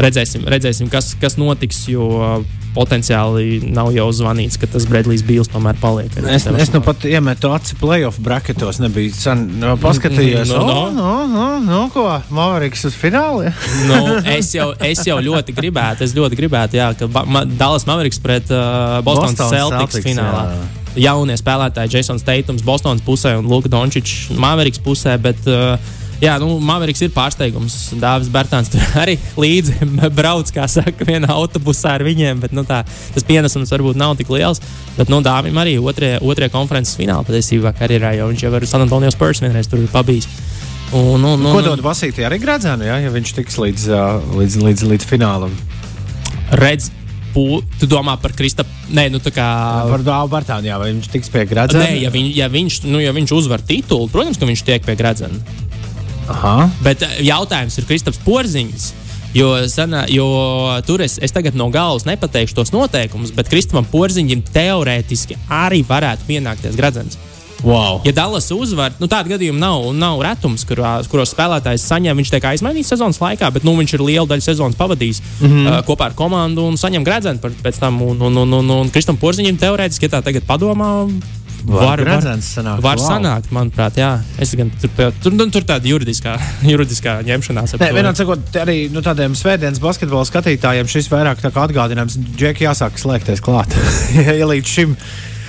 redzēsim, 0.03 0.47
redzēsim 0.51 0.93
kas, 0.93 1.15
kas 1.21 1.39
notiks. 1.41 1.87
Jo 1.91 2.45
potenciāli 2.77 3.61
nav 3.73 3.89
jau 3.95 4.07
zvanīts, 4.13 4.59
ka 4.61 4.69
tas 4.69 4.85
Bredlijs 4.89 5.25
Bīls 5.27 5.49
tomēr 5.49 5.79
paliek. 5.81 6.13
Es, 6.29 6.45
es 6.45 6.73
nu 6.75 6.83
pat 6.85 7.07
iemetu 7.09 7.51
aci 7.57 7.77
playoff 7.81 8.21
bracketos, 8.23 8.81
nebija 8.83 9.15
sen 9.17 9.47
nu, 9.63 9.75
paskatījos. 9.81 10.53
No, 10.53 10.61
no. 10.61 10.77
O, 10.77 10.91
no, 10.93 11.13
no, 11.31 11.47
no, 11.65 11.83
ko? 11.95 12.05
Maveriks 12.37 12.85
uz 12.91 12.97
fināli? 12.99 13.53
nu, 13.89 14.01
es, 14.37 14.53
jau, 14.57 14.73
es 14.85 15.05
jau 15.09 15.19
ļoti 15.25 15.57
gribētu, 15.57 16.05
es 16.07 16.13
ļoti 16.17 16.39
gribētu, 16.39 16.81
jā, 16.81 16.91
ka 16.99 17.09
Ma- 17.09 17.47
Dallas 17.49 17.89
Mavericks 17.89 18.21
pret 18.23 18.53
uh, 18.53 18.99
Boston 19.07 19.33
Bostonas 19.33 19.55
Celtics, 19.55 19.97
Celtics, 19.97 20.11
finālā. 20.11 20.49
jā. 20.53 20.73
Jaunie 20.97 21.35
spēlētāji, 21.37 21.93
Jasons 21.93 22.25
Teitons, 22.25 22.63
Bostonas 22.65 23.05
pusē 23.05 23.35
un 23.37 23.49
Luka 23.51 23.69
Dončičs, 23.69 24.31
Mavericks 24.41 24.81
pusē. 24.81 25.19
Bet, 25.21 25.43
uh, 25.45 25.77
Jā, 26.23 26.39
nu, 26.41 26.57
Mavericks 26.65 27.03
ir 27.05 27.13
pārsteigums. 27.15 27.77
Dāvis 28.01 28.31
Bērtāns 28.33 28.71
tur 28.73 28.83
arī 29.03 29.19
līdzi 29.37 29.89
brauc, 30.17 30.51
kā 30.55 30.65
saka, 30.71 31.07
vienā 31.09 31.29
autobusā 31.35 31.97
ar 31.99 32.07
viņiem. 32.07 32.41
Bet, 32.45 32.57
nu, 32.57 32.65
tā, 32.69 32.83
tas 33.15 33.27
pienesums 33.27 33.73
varbūt 33.75 34.01
nav 34.01 34.17
tik 34.21 34.33
liels. 34.33 34.63
Bet 34.97 35.13
nu, 35.13 35.21
Dāvim 35.25 35.57
arī 35.61 35.77
otrajā 35.81 36.23
otrie 36.25 36.51
konferences 36.53 36.97
finālā 36.99 37.27
patiesībā 37.27 37.75
karjerā, 37.77 38.15
jo 38.17 38.31
viņš 38.33 38.47
jau 38.47 38.55
ir 38.57 38.69
San 38.71 38.87
Antonio 38.87 39.13
Spurs 39.13 39.45
vienreiz 39.45 39.69
tur 39.69 39.85
pabijis. 39.93 40.29
Un, 40.95 41.19
un, 41.19 41.41
un, 41.41 41.51
Ko 41.51 41.65
dod 41.67 41.83
Vasītī 41.83 42.23
arī 42.25 42.39
gradzēnu, 42.39 42.87
ja, 42.87 43.01
ja 43.03 43.11
viņš 43.11 43.33
tiks 43.41 43.59
līdz, 43.59 43.89
līdz, 44.39 44.61
līdz, 44.63 44.85
līdz 44.93 45.09
finālam? 45.11 45.57
redz, 46.51 46.91
tu 47.35 47.89
domā 47.91 48.17
par 48.21 48.33
Kristapam? 48.37 48.73
Nē, 48.97 49.09
nu 49.13 49.21
tā 49.21 49.33
kā. 49.35 49.45
Par 49.91 50.05
Dāvu 50.07 50.31
Bartānu, 50.33 50.71
jā, 50.71 50.79
vai 50.81 50.93
viņš 50.93 51.09
tiks 51.13 51.33
pie 51.33 51.45
gradzēna? 51.49 51.85
Nē, 51.85 52.01
ja, 52.05 52.13
viņ, 52.15 52.29
ja, 52.37 52.49
viņš, 52.53 52.81
nu, 52.87 53.01
ja 53.03 53.13
viņš 53.17 53.35
uzvar 53.37 53.65
titulu, 53.67 54.09
protams, 54.13 54.39
ka 54.41 54.49
viņš 54.49 54.63
tiek 54.67 54.87
pie 54.87 54.97
gradzena. 54.99 55.66
Aha. 56.33 56.71
Bet 56.85 57.03
eh, 57.07 57.19
jautājums 57.29 57.79
ir 57.79 57.89
Kristaps 57.89 58.23
Porziņš. 58.27 58.93
Jo, 59.37 59.51
sanā, 59.69 60.07
jo 60.09 60.25
tur 60.89 61.03
es, 61.05 61.19
es 61.21 61.35
tagad 61.35 61.57
no 61.59 61.67
galvas 61.69 62.07
nepateikšu 62.09 62.57
tos 62.57 62.73
noteikumus, 62.73 63.35
bet 63.37 63.51
Kristapam 63.53 63.85
Porziņam 63.91 64.41
teorētiski 64.49 65.37
arī 65.53 65.83
varētu 65.85 66.25
pienākties 66.31 66.79
gradzens. 66.79 67.19
Wow. 67.65 68.01
Ja 68.05 68.13
Dallas 68.13 68.51
uzvar, 68.53 68.93
nu 69.01 69.09
tāda 69.09 69.33
gadījuma 69.33 69.59
nav, 69.59 69.87
nav 69.97 70.21
retums, 70.25 70.65
kurā, 70.69 70.99
kuros 71.11 71.33
spēlētājs 71.33 71.87
saņem, 71.89 72.17
viņš 72.21 72.33
tiek 72.33 72.49
aizmainīts 72.53 72.93
sezonas 72.93 73.21
laikā, 73.21 73.49
bet 73.53 73.65
nu, 73.65 73.75
viņš 73.81 73.97
ir 73.97 74.05
lielu 74.05 74.29
daļu 74.31 74.45
sezonas 74.45 74.77
pavadījis 74.79 75.23
mm 75.23 75.47
-hmm. 75.47 75.67
uh, 75.71 75.81
kopā 75.89 76.11
ar 76.11 76.17
komandu 76.17 76.67
un 76.69 76.77
saņem 76.77 77.05
gradzenu 77.05 77.53
pēc 77.65 77.81
tam. 77.81 78.03
Un, 78.03 78.21
un, 78.23 78.37
un, 78.45 78.53
un, 78.61 78.71
un 78.71 78.93
Kristam 78.93 79.17
Porziņam 79.17 79.59
teorētiski, 79.61 80.07
ja 80.07 80.17
tā 80.17 80.23
tagad 80.23 80.45
padomā, 80.47 81.09
Var, 81.67 82.01
var, 82.05 82.23
sanākt, 82.45 82.83
var 82.85 82.99
wow. 83.01 83.03
sanākt, 83.03 83.53
manuprāt, 83.55 83.97
jā. 83.99 84.13
Es 84.43 84.53
gan 84.59 84.69
tur, 84.79 84.91
tur, 84.95 85.15
tur, 85.25 85.47
tur 85.57 85.65
tāda 85.67 85.89
juridiskā, 85.91 86.37
juridiskā 86.73 87.19
ņemšanās. 87.27 87.75
Nē, 87.75 87.89
to. 87.89 87.97
vienā 87.97 88.13
sakot, 88.19 88.59
arī 88.63 88.77
nu, 88.95 89.03
tādiem 89.03 89.35
svētdienas 89.39 89.81
basketbola 89.83 90.27
skatītājiem 90.29 90.91
šis 90.91 91.11
vairāk 91.11 91.43
kā 91.43 91.51
atgādinājums, 91.65 92.19
Džeki, 92.37 92.69
jāsāk 92.69 93.01
slēgties 93.03 93.43
klāt. 93.43 93.75
ja, 94.29 94.47
līdz 94.47 94.75
šim, 94.77 94.95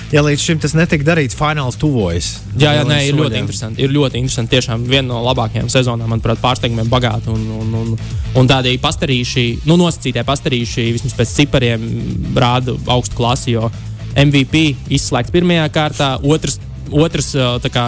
ja 0.10 0.24
līdz 0.26 0.46
šim 0.50 0.64
tas 0.64 0.74
netika 0.78 1.06
darīts, 1.12 1.38
fināls 1.38 1.78
tuvojas. 1.78 2.32
Jā, 2.56 2.74
jā, 2.80 2.88
nē, 2.88 3.04
ir 3.04 3.12
Soļiem. 3.12 3.22
ļoti 3.22 3.42
interesanti. 3.44 3.86
Ir 3.86 3.94
ļoti 3.94 4.22
interesanti. 4.24 4.56
Tiešām 4.56 4.88
viena 4.90 5.12
no 5.12 5.22
labākajām 5.28 5.70
sezonām, 5.70 6.10
manuprāt, 6.16 6.42
pārsteigumiem 6.42 6.90
bagāta. 6.90 7.30
Un, 7.36 7.46
un, 7.62 7.76
un, 7.84 8.08
un 8.42 8.50
tādī 8.50 8.74
pastarīši, 8.82 9.46
nu, 9.70 9.78
nosacītie 9.84 10.26
pastarīši, 10.26 10.88
vismaz 10.98 11.14
pēc 11.20 11.36
cipariem, 11.44 11.86
rāda 12.34 12.74
augstu 12.96 13.22
klasi. 13.22 13.54
Jo 13.60 13.70
MVP 14.16 14.64
izslēgts 14.98 15.34
pirmajā 15.36 15.68
kārtā, 15.74 16.16
otrs. 16.24 16.60
Otrs, 16.88 17.34
tā 17.60 17.68
kā 17.68 17.82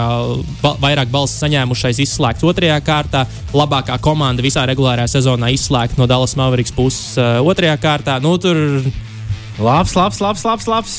vairāk 0.84 1.08
balsu 1.08 1.38
saņēmušais, 1.40 2.02
izslēgts 2.04 2.44
otrajā 2.44 2.76
kārtā. 2.84 3.22
Labākā 3.56 3.96
komanda 4.04 4.44
visā 4.44 4.66
regulārajā 4.68 5.08
sezonā 5.14 5.54
izslēgta 5.56 5.96
no 6.02 6.08
Dallas 6.12 6.36
Mavericks 6.36 6.76
puses 6.76 7.16
ā, 7.16 7.30
otrajā 7.40 7.78
kārtā. 7.80 8.18
Nu, 8.20 8.34
tur 8.44 8.60
Labs, 9.60 9.96
labs, 9.96 10.20
labs, 10.20 10.44
labs, 10.44 10.68
labs. 10.68 10.98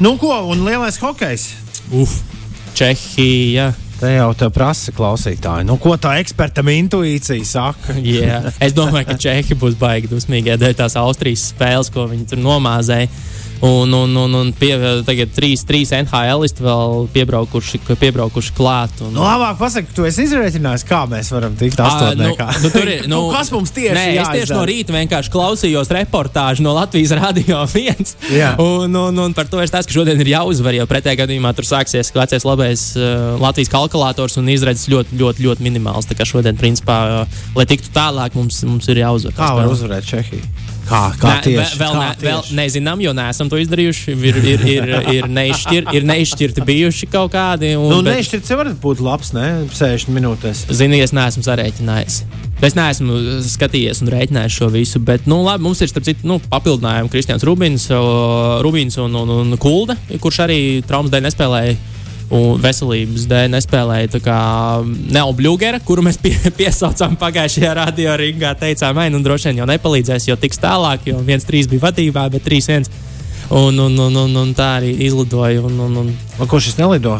Nu 0.00 0.16
ko, 0.20 0.32
un 0.48 0.64
lielais 0.64 0.96
hokejs. 1.00 1.46
uf, 1.92 2.22
Čehija. 2.76 3.72
Te 3.96 4.10
jau 4.12 4.34
te 4.36 4.48
prasa 4.52 4.92
klausītāji. 4.92 5.64
Nu, 5.64 5.78
ko 5.80 5.94
tā 5.96 6.18
ekspertam 6.20 6.68
intuīcija 6.68 7.44
saka? 7.48 7.94
Yeah. 8.04 8.50
Es 8.60 8.74
domāju, 8.76 9.08
ka 9.08 9.16
Čehi 9.16 9.56
būs 9.56 9.78
baigi 9.80 10.10
dusmīgi 10.12 10.56
dēļ 10.60 10.74
tās 10.76 10.96
Austrijas 11.00 11.46
spēles, 11.54 11.88
ko 11.92 12.04
viņi 12.10 12.28
tur 12.32 12.42
nomāzēja. 12.44 13.08
Un, 13.64 13.92
un, 13.92 14.16
un, 14.20 14.34
un 14.36 14.50
pie, 14.52 14.74
tagad 15.06 15.30
trīs, 15.32 15.62
trīs 15.64 15.92
NHListi 15.96 16.64
vēl 16.64 17.06
piebraukuši, 17.14 17.80
piebraukuši 17.96 18.52
klāt. 18.56 18.92
Un, 19.00 19.14
Nu, 19.16 19.22
labāk 19.24 19.56
pasaki, 19.60 19.94
tu 19.96 20.04
esi 20.04 20.26
izrēķinājis, 20.26 20.84
kā 20.88 21.04
mēs 21.08 21.30
varam 21.32 21.54
tikt 21.56 21.80
astotniekā. 21.80 22.48
nu, 22.62 22.70
tur 22.74 22.90
ir, 22.92 23.06
nu, 23.12 23.22
kas 23.32 23.50
mums 23.54 23.72
tieši 23.72 23.94
Nē, 23.96 24.04
es 24.12 24.28
tieši 24.28 24.42
jāizdara? 24.42 24.58
no 24.58 24.66
rīta 24.68 24.96
vienkārši 24.96 25.32
klausījos 25.32 25.92
reportāžu 25.96 26.66
no 26.66 26.74
Latvijas 26.76 27.14
Rādio 27.16 27.62
1. 27.64 28.12
Jā. 28.36 28.52
Un, 28.60 28.92
un, 28.92 29.22
un 29.24 29.36
par 29.36 29.48
to 29.48 29.62
es 29.64 29.72
teicu, 29.72 29.88
ka 29.88 29.98
šodien 30.00 30.20
ir 30.20 30.32
jāuzvar, 30.34 30.76
jo 30.76 30.86
pretējā 30.90 31.22
gadījumā 31.24 31.54
tur 31.56 31.68
sāksies 31.68 32.12
vecais 32.14 32.44
labais 32.44 32.86
uh, 33.00 33.40
Latvijas 33.40 33.72
kalkulators 33.72 34.36
un 34.36 34.52
izredzes 34.52 34.90
ļoti, 34.92 35.16
ļoti, 35.16 35.46
ļoti 35.48 35.64
minimāls. 35.64 36.08
Tā 36.10 36.18
kā 36.18 36.28
šodien, 36.28 36.60
principā, 36.60 37.00
uh, 37.24 37.42
lai 37.56 37.64
tiktu 37.72 37.88
tālāk, 37.96 38.36
mums, 38.36 38.60
mums 38.68 38.88
ir 38.92 39.00
jāuzvar. 39.00 39.36
Kā 39.36 39.54
var 39.56 39.72
uzvarēt 39.72 40.04
Čehiju? 40.12 40.44
Kā, 40.86 41.00
kā 41.18 41.32
Nē, 41.32 41.42
tieši? 41.42 41.78
Vēl, 41.80 41.80
vēl, 41.80 41.94
kā 41.96 42.02
ne, 42.02 42.16
vēl 42.22 42.42
tieši? 42.44 42.56
nezinām, 42.60 43.00
jo 43.02 43.12
neesam 43.16 43.48
to 43.50 43.58
izdarījuši. 43.58 44.14
Ir, 44.30 44.36
ir, 44.52 44.64
ir, 44.70 44.92
ir, 45.16 45.28
neizšķir, 45.34 45.88
ir 45.98 46.06
neizšķirti 46.06 46.62
bijuši 46.68 47.08
kaut 47.10 47.32
kādi. 47.34 47.72
Un, 47.74 47.88
Nu, 47.90 48.02
bet- 48.06 48.20
nešķirts 48.20 48.52
jau 48.54 48.58
var 48.60 48.70
būt 48.84 49.02
labs, 49.02 49.32
ne? 49.34 49.66
60 49.74 50.14
minūtēs. 50.14 50.64
Zini, 50.70 51.00
es 51.02 51.10
neesmu 51.16 51.42
sarēķinājis. 51.46 52.20
Es 52.64 52.72
neesmu 52.78 53.18
skatījies 53.44 53.98
un 54.00 54.08
rēķinājis 54.14 54.54
šo 54.62 54.70
visu, 54.72 55.02
bet, 55.04 55.26
nu, 55.28 55.42
labi, 55.44 55.66
mums 55.66 55.82
ir, 55.84 55.90
citu, 55.92 56.24
nu, 56.24 56.38
papildinājumi 56.48 57.10
Kristians 57.12 57.44
Rubins, 57.44 57.88
Rubins 58.64 58.96
un, 59.02 59.14
un, 59.14 59.34
un 59.42 59.58
Kulde, 59.60 59.98
kurš 60.22 60.38
arī 60.46 60.60
traumas 60.86 61.12
dēļ 61.12 61.26
nespēlēja. 61.28 61.76
Un 62.26 62.58
veselības 62.58 63.28
dēļ 63.30 63.52
nespēlēja 63.52 64.08
tā 64.16 64.20
kā 64.24 64.38
Neo 65.14 65.30
Bluegera, 65.38 65.78
kuru 65.78 66.02
mēs 66.02 66.18
pie, 66.18 66.34
piesaucām 66.58 67.14
pagājušajā 67.20 67.74
radio 67.78 68.16
ringā. 68.18 68.50
Teicām, 68.58 68.98
ai, 68.98 69.12
nu 69.14 69.20
droši 69.22 69.52
vien 69.52 69.60
jau 69.62 69.68
nepalīdzēs, 69.70 70.26
jo 70.30 70.38
tiks 70.40 70.58
tālāk, 70.62 71.06
jo 71.06 71.20
viens 71.26 71.46
trīs 71.46 71.70
bija 71.70 71.86
vadībā, 71.86 72.26
bet 72.34 72.42
trīs 72.46 72.66
viens. 72.72 72.90
Un, 73.46 73.78
un, 73.78 73.94
un, 73.94 74.18
un, 74.24 74.34
un 74.42 74.50
tā 74.58 74.72
arī 74.80 74.90
izlidoja. 75.06 75.62
Un, 75.62 75.78
un, 75.86 76.00
un, 76.02 76.10
Man 76.40 76.50
ko 76.50 76.58
šis 76.58 76.80
nelido? 76.80 77.14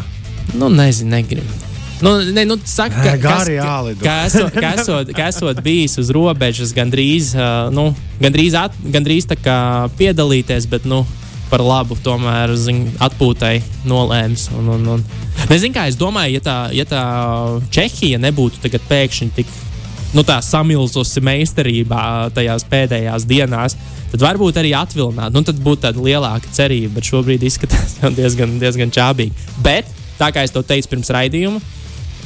Nu, 0.58 0.72
nezinu, 0.74 1.12
negribu. 1.14 1.62
Nu, 2.02 2.18
ne, 2.34 2.42
nu, 2.44 2.58
saka, 2.64 2.98
ka, 3.00 3.14
gari 3.16 3.54
jālido. 3.56 4.02
ka, 4.02 4.16
esot, 4.26 4.58
ka, 4.62 4.72
esot, 4.74 5.12
ka 5.16 5.28
esot 5.30 5.62
bijis 5.64 5.96
uz 6.02 6.10
robežas, 6.12 6.74
gandrīz, 6.76 7.30
uh, 7.38 7.70
nu, 7.72 7.88
gandrīz, 8.20 8.58
at, 8.58 8.74
gandrīz 8.92 9.30
tā 9.30 9.38
kā 9.40 9.58
piedalīties, 9.96 10.66
bet 10.68 10.84
nu, 10.84 11.04
par 11.50 11.62
labu 11.62 11.96
tomēr 12.02 12.54
zin, 12.58 12.86
atpūtai 13.02 13.60
nolēms. 13.86 14.48
Un, 14.56 14.72
un, 14.74 14.88
un. 14.96 15.04
Nezinu, 15.50 15.74
kā 15.76 15.86
es 15.90 15.98
domāju, 15.98 16.38
ja 16.38 16.42
tā, 16.42 16.56
ja 16.74 16.86
tā 16.88 17.02
Čehija 17.74 18.18
nebūtu 18.22 18.62
tagad 18.64 18.84
pēkšņi 18.90 19.30
tik 19.36 19.52
nu, 20.16 20.24
samilzusi 20.24 21.22
meistarībā 21.24 22.02
tajās 22.34 22.64
pēdējās 22.70 23.26
dienās, 23.28 23.76
tad 24.12 24.24
varbūt 24.24 24.60
arī 24.60 24.72
atvilināt. 24.78 25.34
Nu, 25.34 25.42
tad 25.46 25.60
būtu 25.62 25.86
tāda 25.86 26.02
lielāka 26.02 26.50
cerība, 26.54 26.96
bet 26.98 27.10
šobrīd 27.10 27.46
izskatās 27.46 27.98
diezgan, 28.18 28.58
diezgan 28.62 28.94
čābīgi. 28.94 29.48
Bet, 29.64 29.90
tā 30.20 30.32
kā 30.34 30.46
es 30.46 30.54
to 30.54 30.64
teicu 30.66 30.94
pirms 30.94 31.12
raidījuma, 31.14 31.62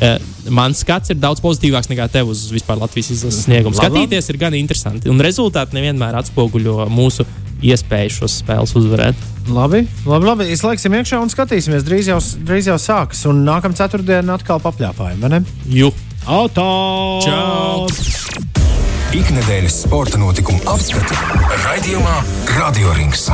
eh, 0.01 0.17
mans 0.49 0.85
skats 0.85 1.13
ir 1.13 1.21
daudz 1.21 1.43
pozitīvāks 1.45 1.91
nekā 1.93 2.09
tev 2.13 2.33
uz 2.33 2.47
vispār 2.55 2.81
Latvijas 2.81 3.13
izlases 3.17 3.45
sniegumu. 3.49 3.77
Labi, 3.77 3.85
labi. 3.85 4.07
Skatīties 4.07 4.33
ir 4.33 4.41
gan 4.41 4.57
interesanti, 4.59 5.13
un 5.13 5.21
rezultāti 5.25 5.77
nevienmēr 5.79 6.21
atspoguļo 6.23 6.87
mūsu 6.93 7.27
iespēju 7.63 8.17
šos 8.21 8.41
spēles 8.43 8.75
uzvarēt. 8.79 9.27
Labi, 9.51 9.85
labi, 10.07 10.29
labi. 10.29 10.49
Izslēgsim 10.55 10.95
iekšā 11.01 11.21
un 11.23 11.33
skatīsimies. 11.33 11.87
Drīz 11.87 12.13
jau, 12.13 12.21
drīz 12.47 12.71
jau 12.71 12.79
sāks. 12.81 13.25
Un 13.31 13.43
nākamā 13.47 13.79
ceturtdiena 13.79 14.37
atkal 14.39 14.63
papļāpājam, 14.63 15.25
vai 15.25 15.33
ne? 15.39 15.43
Jū! 15.71 15.91
Auto! 16.29 16.69
Čau! 17.25 17.89
Ikdienas 19.17 19.81
sporta 19.83 20.21
notikumu 20.21 20.63
apskatu 20.71 21.17
raidījumā 21.65 22.21
Radio 22.61 22.95
Rings. 22.95 23.27